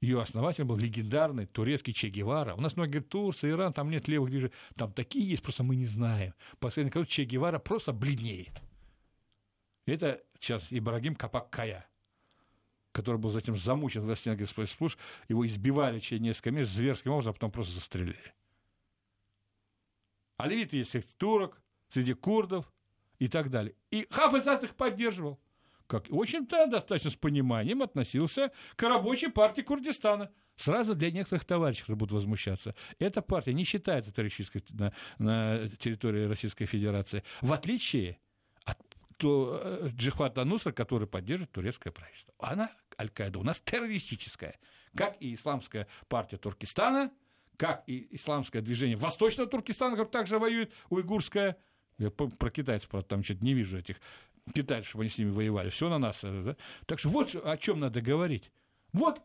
[0.03, 2.55] Ее основатель был легендарный турецкий Че Гевара.
[2.55, 4.53] У нас многие говорят, Турция, Иран, там нет левых движений.
[4.77, 6.35] Там такие есть, просто мы не знаем.
[6.59, 8.61] Последний год Че Гевара просто бледнеет.
[9.87, 11.87] Это сейчас Ибрагим Капак-Кая,
[12.93, 14.99] который был затем замучен в стенке спецслужб.
[15.29, 18.35] Его избивали через несколько месяцев зверским образом, а потом просто застрелили.
[20.37, 22.73] А левиты есть турок, среди курдов
[23.19, 23.75] и так далее.
[23.91, 25.41] И Асад их поддерживал.
[25.87, 30.31] как, в общем-то, достаточно с пониманием относился к рабочей партии Курдистана.
[30.57, 36.25] Сразу для некоторых товарищей, которые будут возмущаться, эта партия не считается террористической на, на территории
[36.25, 38.19] Российской Федерации, в отличие
[38.65, 38.79] от
[39.19, 42.35] то, э, Джихвата Нусра, который поддерживает турецкое правительство.
[42.39, 44.59] Она, Аль-Каида, у нас террористическая,
[44.95, 47.13] как и исламская партия Туркестана,
[47.59, 51.59] как и исламское движение Восточного Туркестана, которое также воюет, уйгурское,
[51.99, 53.97] я про китайцев, правда, там что-то не вижу этих
[54.55, 55.71] китайцев, чтобы они с ними воевали.
[55.71, 56.23] Все на нас.
[56.25, 56.57] Э, да?
[56.87, 58.51] Так что вот о чем надо говорить.
[58.93, 59.21] Вот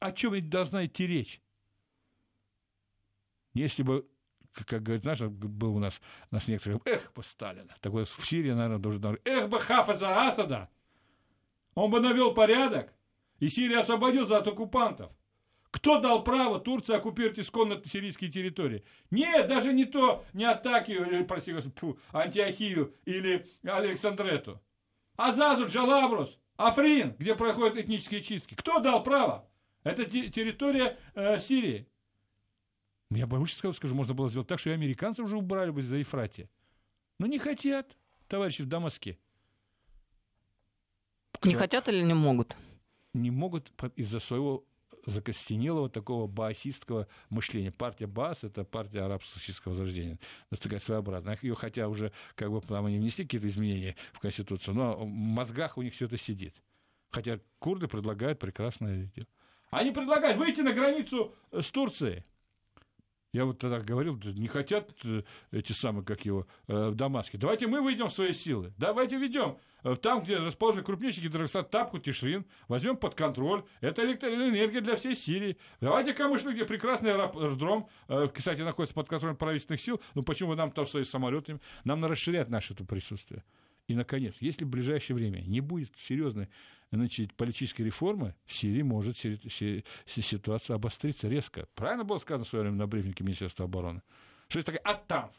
[0.00, 1.40] о чем должна идти речь.
[3.54, 4.06] Если бы,
[4.66, 8.50] как говорит наш, был у нас, у нас некоторые, эх бы Сталина, такой в Сирии,
[8.50, 10.68] наверное, должен говорить, эх бы Хафаза Асада,
[11.74, 12.92] он бы навел порядок,
[13.38, 15.12] и Сирия освободился от оккупантов.
[15.74, 18.84] Кто дал право Турции оккупировать исконно сирийские территории?
[19.10, 24.62] Нет, даже не то, не атаки, э, прости господи, Антиохию или Александрету.
[25.16, 28.54] Азазу, Джалабрус, Африн, где проходят этнические чистки.
[28.54, 29.48] Кто дал право?
[29.82, 31.88] Это территория э, Сирии.
[33.10, 36.48] Я больше скажу, можно было сделать так, что и американцы уже убрали бы за Ефратия.
[37.18, 37.96] Но не хотят,
[38.28, 39.18] товарищи в Дамаске.
[41.42, 42.56] Не хотят или не могут?
[43.12, 44.64] Не могут из-за своего
[45.06, 47.72] закостенелого такого баасистского мышления.
[47.72, 50.18] Партия Баас— это партия арабского возрождения.
[50.50, 51.38] Это такая своеобразная.
[51.42, 55.78] Ее хотя уже как бы там они внесли какие-то изменения в Конституцию, но в мозгах
[55.78, 56.54] у них все это сидит.
[57.10, 59.28] Хотя курды предлагают прекрасное дело.
[59.70, 62.24] Они предлагают выйти на границу с Турцией.
[63.34, 67.36] Я вот тогда говорил, не хотят э, эти самые, как его, э, в Дамаске.
[67.36, 68.72] Давайте мы выйдем в свои силы.
[68.78, 69.58] Давайте ведем.
[69.82, 73.64] Э, там, где расположены крупнейшие гидроксад Тапку, Тишрин, возьмем под контроль.
[73.80, 75.56] Это электроэнергия для всей Сирии.
[75.80, 77.88] Давайте Камышлю, где прекрасный аэродром,
[78.32, 80.00] кстати, находится под контролем правительственных сил.
[80.14, 81.58] Ну почему нам там свои самолеты?
[81.82, 83.42] Нам надо расширять наше это присутствие.
[83.88, 86.48] И, наконец, если в ближайшее время не будет серьезной
[86.96, 89.16] значит, политической реформы, в Сирии может
[90.06, 91.66] ситуация обостриться резко.
[91.74, 94.02] Правильно было сказано в свое время на брифинге Министерства обороны?
[94.48, 95.32] Что это такое Аттамф?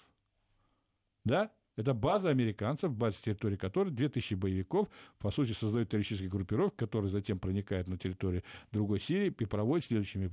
[1.23, 1.51] Да?
[1.75, 4.87] Это база американцев, база территории которой 2000 боевиков,
[5.19, 10.23] по сути, создают террористические группировки, которые затем проникают на территорию другой Сирии и проводят следующие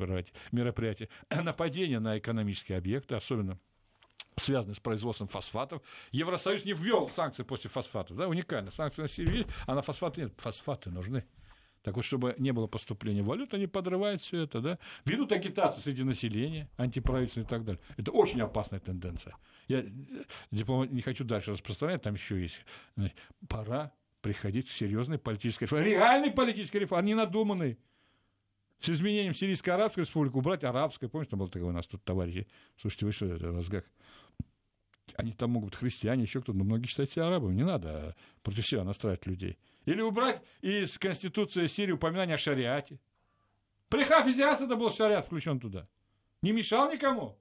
[0.52, 1.08] мероприятия.
[1.30, 3.58] Нападения на экономические объекты, особенно
[4.36, 5.82] связанные с производством фосфатов.
[6.10, 8.16] Евросоюз не ввел санкции после фосфатов.
[8.16, 8.70] Да, уникально.
[8.70, 10.32] Санкции на Сирию есть, а на фосфаты нет.
[10.38, 11.24] Фосфаты нужны.
[11.82, 16.04] Так вот, чтобы не было поступления валют, они подрывают все это, да, ведут агитацию среди
[16.04, 17.82] населения, антиправительственную и так далее.
[17.96, 19.36] Это очень опасная тенденция.
[19.66, 19.86] Я э,
[20.50, 22.60] не хочу дальше распространять, там еще есть.
[23.48, 25.90] Пора приходить к серьезной политической реформе.
[25.90, 27.78] Реальной политической реформе, а не надуманной.
[28.82, 31.08] С изменением Сирийско-Арабской республики убрать арабскую.
[31.08, 32.48] Помните, там был такой у нас тут товарищи.
[32.80, 33.86] Слушайте, вы что, это вас как?
[35.16, 37.54] они там могут христиане, еще кто-то, но многие считают себя арабами.
[37.54, 39.58] Не надо против себя настраивать людей.
[39.84, 42.98] Или убрать из Конституции Сирии упоминание о шариате.
[43.88, 45.86] При Хафизе Асада был шариат включен туда.
[46.40, 47.38] Не мешал никому.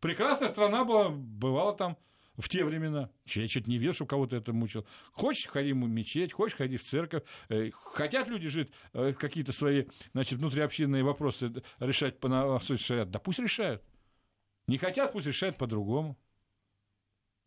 [0.00, 1.96] Прекрасная страна была, бывала там
[2.36, 3.10] в те времена.
[3.26, 4.86] Я что-то не верю, что кого-то это мучил.
[5.12, 7.22] Хочешь, ходи в мечеть, хочешь, ходи в церковь.
[7.48, 13.10] Э, хотят люди жить, э, какие-то свои значит, внутриобщинные вопросы решать по шариат.
[13.10, 13.82] Да пусть решают.
[14.66, 16.18] Не хотят, пусть решают по-другому.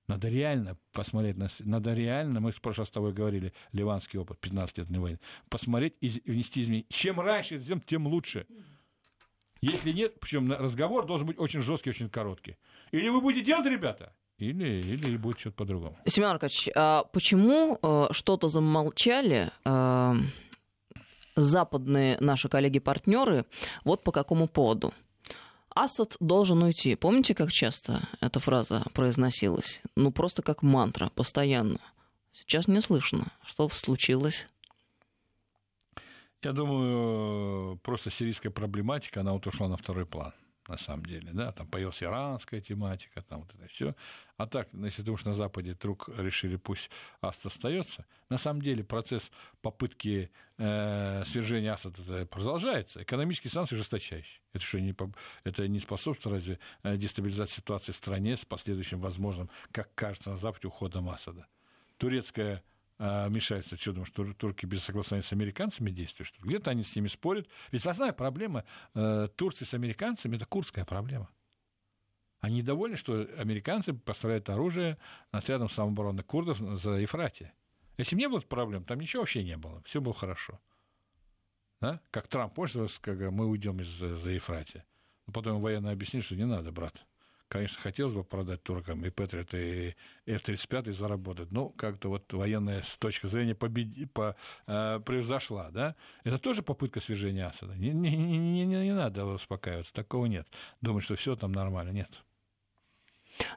[0.08, 5.20] Надо реально посмотреть, надо реально, мы прошлый раз с тобой говорили, ливанский опыт, 15-летней войны,
[5.50, 6.86] посмотреть и внести изменения.
[6.88, 8.48] Чем раньше сделаем, тем лучше.
[9.60, 12.56] Если нет, причем разговор должен быть очень жесткий, очень короткий.
[12.92, 15.98] Или вы будете делать, ребята, или, или будет что-то по-другому.
[16.06, 20.14] Семен Аркадьевич, а почему э, что-то замолчали э,
[21.36, 23.46] западные наши коллеги-партнеры
[23.84, 24.94] вот по какому поводу?
[25.70, 26.96] Асад должен уйти.
[26.96, 29.82] Помните, как часто эта фраза произносилась?
[29.96, 31.80] Ну, просто как мантра, постоянно.
[32.34, 33.32] Сейчас не слышно.
[33.46, 34.48] Что случилось?
[36.44, 40.34] Я думаю, просто сирийская проблематика, она вот ушла на второй план
[40.70, 43.96] на самом деле, да, там появилась иранская тематика, там вот это все.
[44.38, 46.90] А так, если ты уж на Западе вдруг решили, пусть
[47.22, 53.02] Аст остается, на самом деле процесс попытки э, свержения Асада продолжается.
[53.04, 54.42] Экономические санкции жесточайшие.
[54.54, 54.96] Это что, не,
[55.44, 60.38] это не способствует разве э, дестабилизации ситуации в стране с последующим возможным, как кажется на
[60.38, 61.48] Западе, уходом Асада?
[61.98, 62.64] Турецкая
[63.00, 67.08] а, мешается чудом, что турки без согласования с американцами действуют, что где-то они с ними
[67.08, 67.48] спорят.
[67.72, 71.30] Ведь основная проблема э, Турции с американцами– это курдская проблема.
[72.40, 74.98] Они недовольны, что американцы поставляют оружие
[75.32, 77.54] отрядом самообороны курдов за Ефрате.
[77.98, 80.60] Если бы не было проблем, там ничего вообще не было, все было хорошо.
[81.82, 82.02] Да?
[82.12, 84.86] Как Трамп, помнишь, когда мы уйдем из за Ефрате.
[85.26, 87.06] Но потом военные объяснили, что не надо, брат.
[87.50, 92.98] Конечно, хотелось бы продать туркам и Патриот, и F-35 заработать, но как-то вот военная с
[92.98, 94.36] точки зрения победи, по,
[94.68, 95.96] э, превзошла, да?
[96.26, 97.76] Это тоже попытка свержения Асада.
[97.76, 100.48] Не, не, не, не, не надо успокаиваться, такого нет.
[100.82, 102.10] Думать, что все там нормально, нет.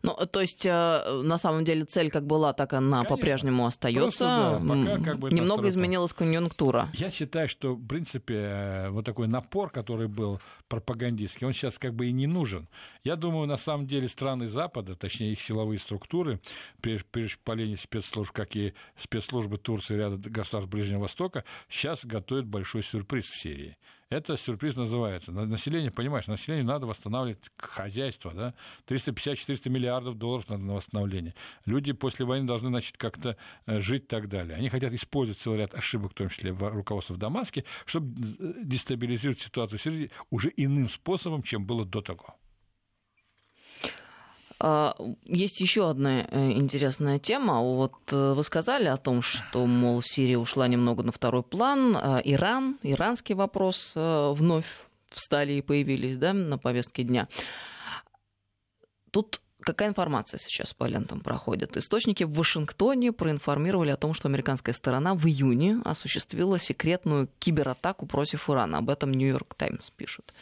[0.03, 4.25] Ну, то есть, э, на самом деле, цель как была, так она по-прежнему остается.
[4.25, 6.91] Да, пока как бы Немного изменилась конъюнктура.
[6.95, 10.41] Я считаю, что, в принципе, э, вот такой напор, который был
[10.71, 12.68] пропагандистский, он сейчас как бы и не нужен.
[13.05, 16.41] Я думаю, на самом деле, страны Запада, точнее, их силовые структуры,
[16.81, 22.47] при, при шпалении спецслужб, как и спецслужбы Турции и ряда государств Ближнего Востока, сейчас готовят
[22.47, 23.77] большой сюрприз в Сирии.
[24.11, 25.31] Это сюрприз называется.
[25.31, 28.55] Население, понимаешь, населению надо восстанавливать хозяйство, да,
[28.89, 31.35] 350-400 миллиардов долларов надо на восстановление.
[31.64, 34.57] Люди после войны должны, значит, как-то э, жить и так далее.
[34.57, 38.21] Они хотят использовать целый ряд ошибок, в том числе в руководстве в Дамаске, чтобы
[38.64, 42.35] дестабилизировать ситуацию в Сирии уже иным способом, чем было до того.
[44.63, 44.95] А,
[45.25, 47.63] есть еще одна э, интересная тема.
[47.63, 51.97] Вот э, вы сказали о том, что, мол, Сирия ушла немного на второй план.
[51.97, 57.27] А, Иран, иранский вопрос э, вновь встали и появились да, на повестке дня.
[59.11, 61.77] Тут какая информация сейчас по лентам проходит?
[61.77, 68.49] Источники в Вашингтоне проинформировали о том, что американская сторона в июне осуществила секретную кибератаку против
[68.51, 68.79] Ирана.
[68.79, 70.33] Об этом Нью-Йорк Таймс пишет.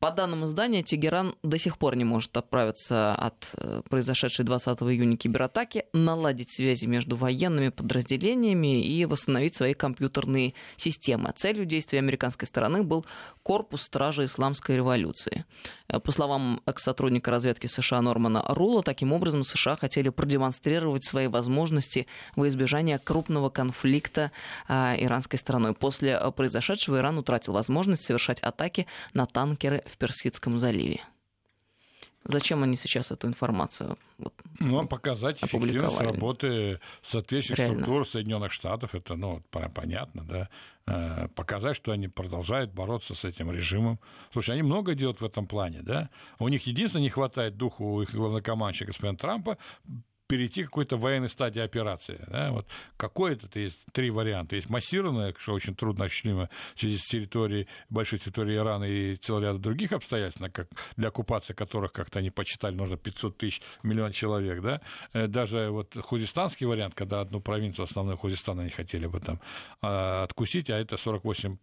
[0.00, 5.16] По данным издания, Тегеран до сих пор не может отправиться от э, произошедшей 20 июня
[5.16, 11.32] кибератаки, наладить связи между военными подразделениями и восстановить свои компьютерные системы.
[11.34, 13.06] Целью действий американской стороны был
[13.42, 15.46] корпус стражи исламской революции.
[15.88, 22.06] Э, по словам экс-сотрудника разведки США Нормана Рула, таким образом США хотели продемонстрировать свои возможности
[22.36, 24.32] во избежание крупного конфликта
[24.68, 25.74] а, иранской стороной.
[25.74, 31.00] После произошедшего Иран утратил возможность совершать атаки на танкеры в Персидском заливе.
[32.26, 37.82] Зачем они сейчас эту информацию вот, ну, показать эффективность работы соответствующих Реально.
[37.82, 40.48] структур Соединенных Штатов, это ну, понятно, да.
[40.86, 44.00] Э, показать, что они продолжают бороться с этим режимом.
[44.32, 46.08] Слушай, они много делают в этом плане, да.
[46.38, 49.58] У них единственное не хватает духу у их главнокомандующего господина Трампа
[50.34, 52.18] перейти к какой-то военной стадии операции.
[52.26, 52.50] Да?
[52.50, 52.66] Вот
[52.96, 54.56] какое-то есть три варианта.
[54.56, 59.44] Есть массированное, что очень трудно осуществимо в связи с территорией, большой территорией Ирана и целый
[59.44, 64.60] ряд других обстоятельств, как для оккупации которых, как-то они почитали, нужно 500 тысяч, миллион человек.
[64.60, 64.80] Да?
[65.12, 69.40] Э, даже вот хузистанский вариант, когда одну провинцию, основную Хузистан, они хотели бы там
[69.82, 71.58] а, откусить, а это 48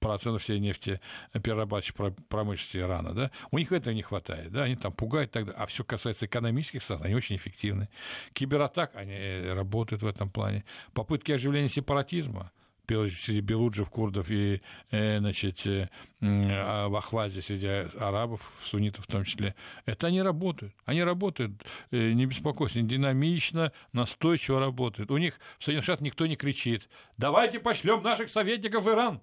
[0.00, 1.00] процентов всей нефти
[1.32, 1.94] перерабатывающей
[2.28, 5.84] промышленности Ирана, да, у них этого не хватает, да, они там пугают тогда, а все
[5.84, 7.88] касается экономических стран, они очень эффективны.
[8.32, 10.64] Кибератак, они э, работают в этом плане.
[10.92, 12.50] Попытки оживления сепаратизма,
[12.88, 15.88] среди белуджев, курдов и, э, значит, э,
[16.20, 19.54] а в Ахвазе среди арабов, суннитов в том числе,
[19.86, 20.74] это они работают.
[20.86, 21.52] Они работают,
[21.92, 25.12] не беспокойся, динамично, настойчиво работают.
[25.12, 29.20] У них в Соединенных Штатах никто не кричит, давайте пошлем наших советников в Иран.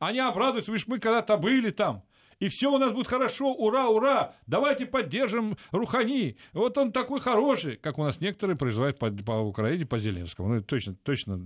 [0.00, 2.02] Они обрадуются, видишь, мы когда-то были там.
[2.38, 6.36] И все у нас будет хорошо, ура, ура, давайте поддержим Рухани.
[6.52, 10.48] Вот он такой хороший, как у нас некоторые призывают по, по Украине, по Зеленскому.
[10.48, 11.40] Ну, точно, точно,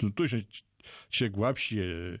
[0.00, 0.44] ну, точно
[1.08, 2.20] человек вообще,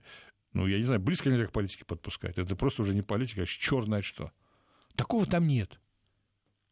[0.54, 2.38] ну, я не знаю, близко нельзя к политике подпускать.
[2.38, 4.32] Это просто уже не политика, а черное что.
[4.96, 5.78] Такого там нет.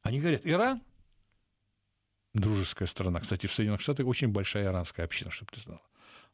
[0.03, 0.81] Они говорят, Иран,
[2.33, 3.21] дружеская страна.
[3.21, 5.83] Кстати, в Соединенных Штатах очень большая иранская община, чтобы ты знала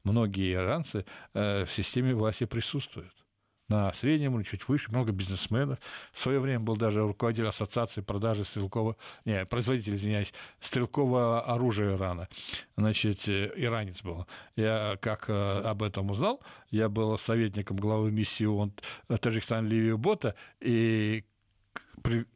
[0.05, 3.13] многие иранцы э, в системе власти присутствуют.
[3.69, 5.79] На среднем или чуть выше, много бизнесменов.
[6.13, 12.29] В свое время был даже руководитель ассоциации продажи стрелкового, не, производитель, извиняюсь, стрелкового оружия Ирана.
[12.77, 14.27] Значит, э, иранец был.
[14.55, 18.75] Я как э, об этом узнал, я был советником главы миссии ООН
[19.09, 21.25] Таджикистан Ливию Бота, и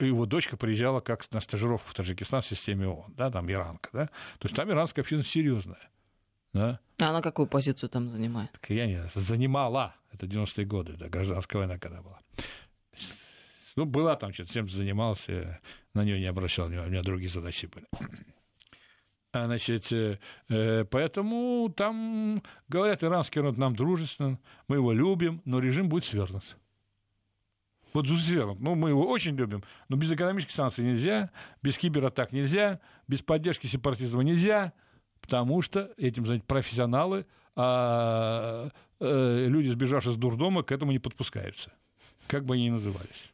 [0.00, 4.06] его дочка приезжала как на стажировку в Таджикистан в системе ООН, да, там иранка, да,
[4.38, 5.90] то есть там иранская община серьезная.
[6.52, 6.80] Да?
[6.98, 8.52] А она какую позицию там занимает?
[8.52, 9.10] Так я не знаю.
[9.14, 9.94] Занимала.
[10.12, 12.18] Это 90-е годы, это гражданская война когда была.
[13.76, 15.60] Ну, была там что-то, чем занимался,
[15.94, 17.86] на нее не обращал внимания, у меня другие задачи были.
[19.32, 20.18] А, значит, э,
[20.48, 26.56] э, поэтому там говорят, иранский народ нам дружествен, мы его любим, но режим будет свернут.
[27.92, 28.58] Вот свернут.
[28.58, 31.30] Ну, мы его очень любим, но без экономических санкций нельзя,
[31.62, 34.72] без кибератак нельзя, без поддержки сепаратизма нельзя–
[35.28, 41.70] потому что этим заняты профессионалы, а э, люди, сбежавшие с дурдома, к этому не подпускаются,
[42.26, 43.30] как бы они ни назывались.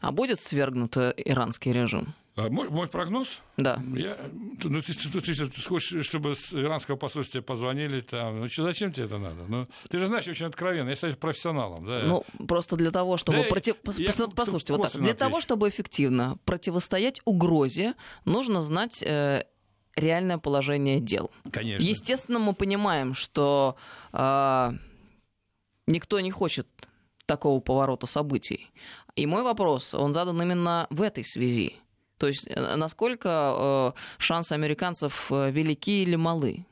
[0.00, 2.14] А будет свергнут э, иранский режим?
[2.36, 3.40] А мой, мой прогноз?
[3.56, 3.82] Да.
[3.94, 4.16] Я,
[4.62, 8.62] ну, ты, ты, ты, ты хочешь, чтобы с иранского посольства тебе позвонили, там, ну, что,
[8.62, 9.42] зачем тебе это надо?
[9.48, 11.84] Ну, ты же знаешь, очень откровенно, я становлюсь профессионалом.
[11.84, 12.02] Да.
[12.04, 13.42] Ну, просто для того, чтобы...
[13.42, 13.76] Да, против...
[13.98, 14.92] я Послушайте, вот так.
[14.92, 15.18] Для отвечу.
[15.18, 19.44] того, чтобы эффективно противостоять угрозе, нужно знать э,
[19.96, 21.30] реальное положение дел.
[21.50, 21.82] Конечно.
[21.82, 23.76] Естественно, мы понимаем, что
[24.12, 24.72] э,
[25.86, 26.66] никто не хочет
[27.26, 28.70] такого поворота событий.
[29.14, 31.76] И мой вопрос, он задан именно в этой связи.
[32.18, 36.64] То есть э, насколько э, шансы американцев э, велики или малы?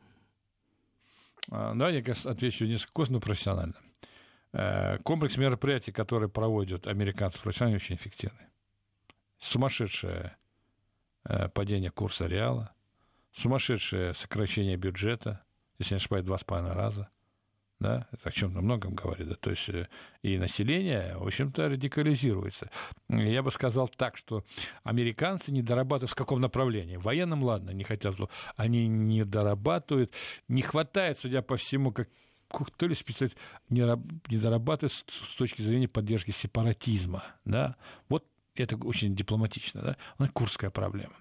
[1.50, 3.74] А, Давайте я отвечу несколько косвенно профессионально.
[4.52, 8.46] Э, Комплекс мероприятий, которые проводят американцы профессионально, очень эффективны.
[9.40, 10.36] Сумасшедшее
[11.54, 12.74] падение курса реала,
[13.32, 15.42] сумасшедшее сокращение бюджета,
[15.78, 17.08] если не ошибаюсь, два с половиной раза.
[17.80, 19.28] Да, это о чем-то многом говорит.
[19.28, 19.36] Да?
[19.36, 19.88] То есть э,
[20.20, 22.70] и население, в общем-то, радикализируется.
[23.08, 24.44] Я бы сказал так, что
[24.82, 26.98] американцы не дорабатывают в каком направлении.
[26.98, 28.16] В военном, ладно, не хотят.
[28.56, 30.12] Они не дорабатывают.
[30.46, 32.10] Не хватает, судя по всему, как
[32.76, 33.36] то ли специалист
[33.70, 33.80] не,
[34.28, 37.24] не дорабатывает с, с точки зрения поддержки сепаратизма.
[37.46, 37.76] Да?
[38.10, 38.26] Вот
[38.56, 39.96] это очень дипломатично.
[40.18, 40.28] Да?
[40.34, 41.14] Курская проблема.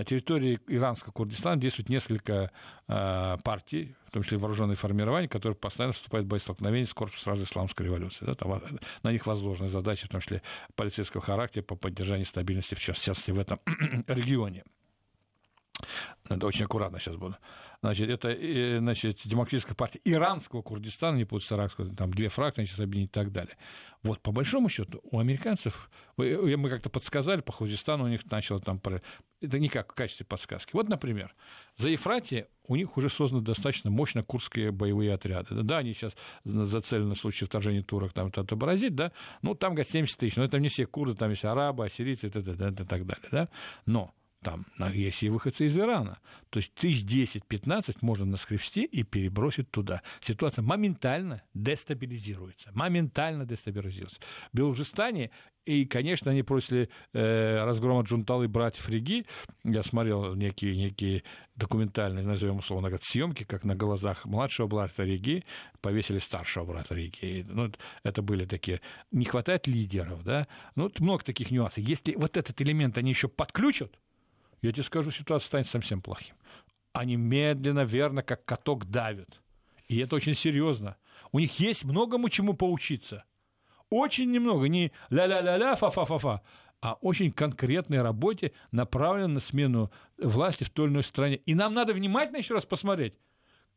[0.00, 2.50] На территории иранского Курдистана действует несколько
[2.88, 7.42] э, партий, в том числе вооруженные формирования, которые постоянно вступают в боестолкновения с корпусом сразу
[7.42, 8.24] исламской революции.
[8.24, 8.34] Да?
[8.34, 8.60] Там, э,
[9.02, 10.40] на них возложены задачи, в том числе
[10.74, 13.60] полицейского характера, по поддержанию стабильности, в частности, в этом
[14.06, 14.64] регионе.
[16.30, 17.36] Это очень аккуратно сейчас буду.
[17.82, 23.10] Значит, это э, значит, демократическая партия иранского Курдистана, не иракского, там две фракции, сейчас объединить
[23.10, 23.56] и так далее.
[24.02, 28.80] Вот по большому счету у американцев, мы как-то подсказали, по Худистану у них начало там,
[29.40, 30.70] это не как в качестве подсказки.
[30.74, 31.34] Вот, например,
[31.76, 35.54] за Ефратия у них уже созданы достаточно мощно курдские боевые отряды.
[35.62, 36.14] Да, они сейчас
[36.44, 39.12] зацелены в случае вторжения турок там это отобразить, да,
[39.42, 42.30] ну, там, говорят, 70 тысяч, но это не все курды, там есть арабы, ассирийцы и
[42.30, 43.48] так далее, да,
[43.86, 46.18] но там есть и выходцы из Ирана.
[46.48, 50.02] То есть тысяч 10-15 можно наскрести и перебросить туда.
[50.20, 52.70] Ситуация моментально дестабилизируется.
[52.72, 54.18] Моментально дестабилизируется.
[54.52, 55.30] В Белужистане,
[55.66, 59.26] и, конечно, они после э, разгрома Джунталы братьев Риги,
[59.62, 61.22] я смотрел некие, некие
[61.56, 65.44] документальные, назовем условно говоря, съемки, как на глазах младшего брата Риги
[65.82, 67.18] повесили старшего брата Риги.
[67.20, 67.70] И, Ну,
[68.04, 68.80] это были такие...
[69.10, 70.48] Не хватает лидеров, да?
[70.76, 71.84] Ну, много таких нюансов.
[71.84, 73.98] Если вот этот элемент они еще подключат,
[74.62, 76.34] я тебе скажу, ситуация станет совсем плохим.
[76.92, 79.40] Они медленно, верно, как каток давят.
[79.88, 80.96] И это очень серьезно.
[81.32, 83.24] У них есть многому чему поучиться.
[83.90, 84.68] Очень немного.
[84.68, 86.42] Не ля-ля-ля-ля, фа-фа-фа-фа,
[86.80, 91.36] а очень конкретной работе, направленной на смену власти в той или иной стране.
[91.36, 93.14] И нам надо внимательно еще раз посмотреть,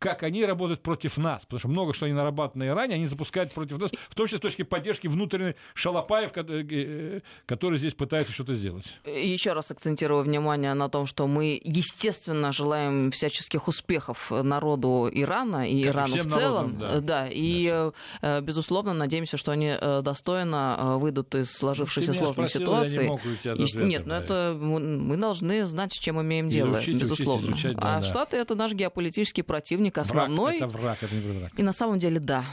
[0.04, 1.44] как они работают против нас.
[1.44, 4.38] Потому что много что они нарабатывают на Иране, они запускают против нас, в том числе
[4.38, 8.86] с точки поддержки внутренней Шалопаев, который, который здесь пытается что-то сделать.
[9.06, 15.84] Еще раз акцентирую внимание на том, что мы, естественно, желаем всяческих успехов народу Ирана и
[15.84, 16.78] Как и Ирану в целом.
[16.80, 17.28] народам, да.
[17.32, 17.92] и,
[18.22, 22.90] э, безусловно, надеемся, что они э, достойно э, выйдут из сложившейся сложной спросила, я не
[22.90, 23.08] ситуации.
[23.08, 24.24] мог уйти от И- ответа, Нет, но да.
[24.24, 27.52] это мы должны знать, с чем имеем дело, учить, безусловно.
[27.52, 28.04] изучать, да, а да.
[28.04, 30.58] Штаты это наш геополитический противник, Враг, основной.
[30.58, 31.52] это враг, это не враг.
[31.58, 32.46] И на самом деле, да.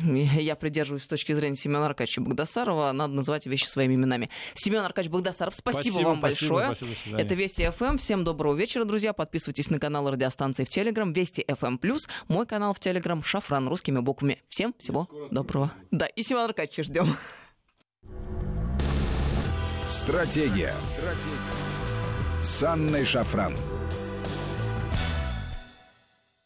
[0.02, 2.92] Я придерживаюсь с точки зрения Семена Аркадьевича Богдасарова.
[2.92, 4.30] Надо называть вещи своими именами.
[4.54, 6.74] Семен Аркадьевич Богдасаров, спасибо, Спасибо, вам спасибо, большое.
[6.76, 7.20] спасибо.
[7.20, 7.96] Это Вести ФМ.
[7.98, 9.12] Всем доброго вечера, друзья.
[9.12, 11.12] Подписывайтесь на канал радиостанции в Телеграм.
[11.12, 12.08] Вести ФМ Плюс.
[12.28, 13.22] Мой канал в Телеграм.
[13.22, 14.38] Шафран русскими буквами.
[14.48, 15.72] Всем всего доброго.
[15.90, 17.16] Да, и Семена Аркадьевича ждем.
[19.86, 20.74] Стратегия.
[20.82, 21.80] Стратегия.
[22.42, 23.54] С Анной Шафран.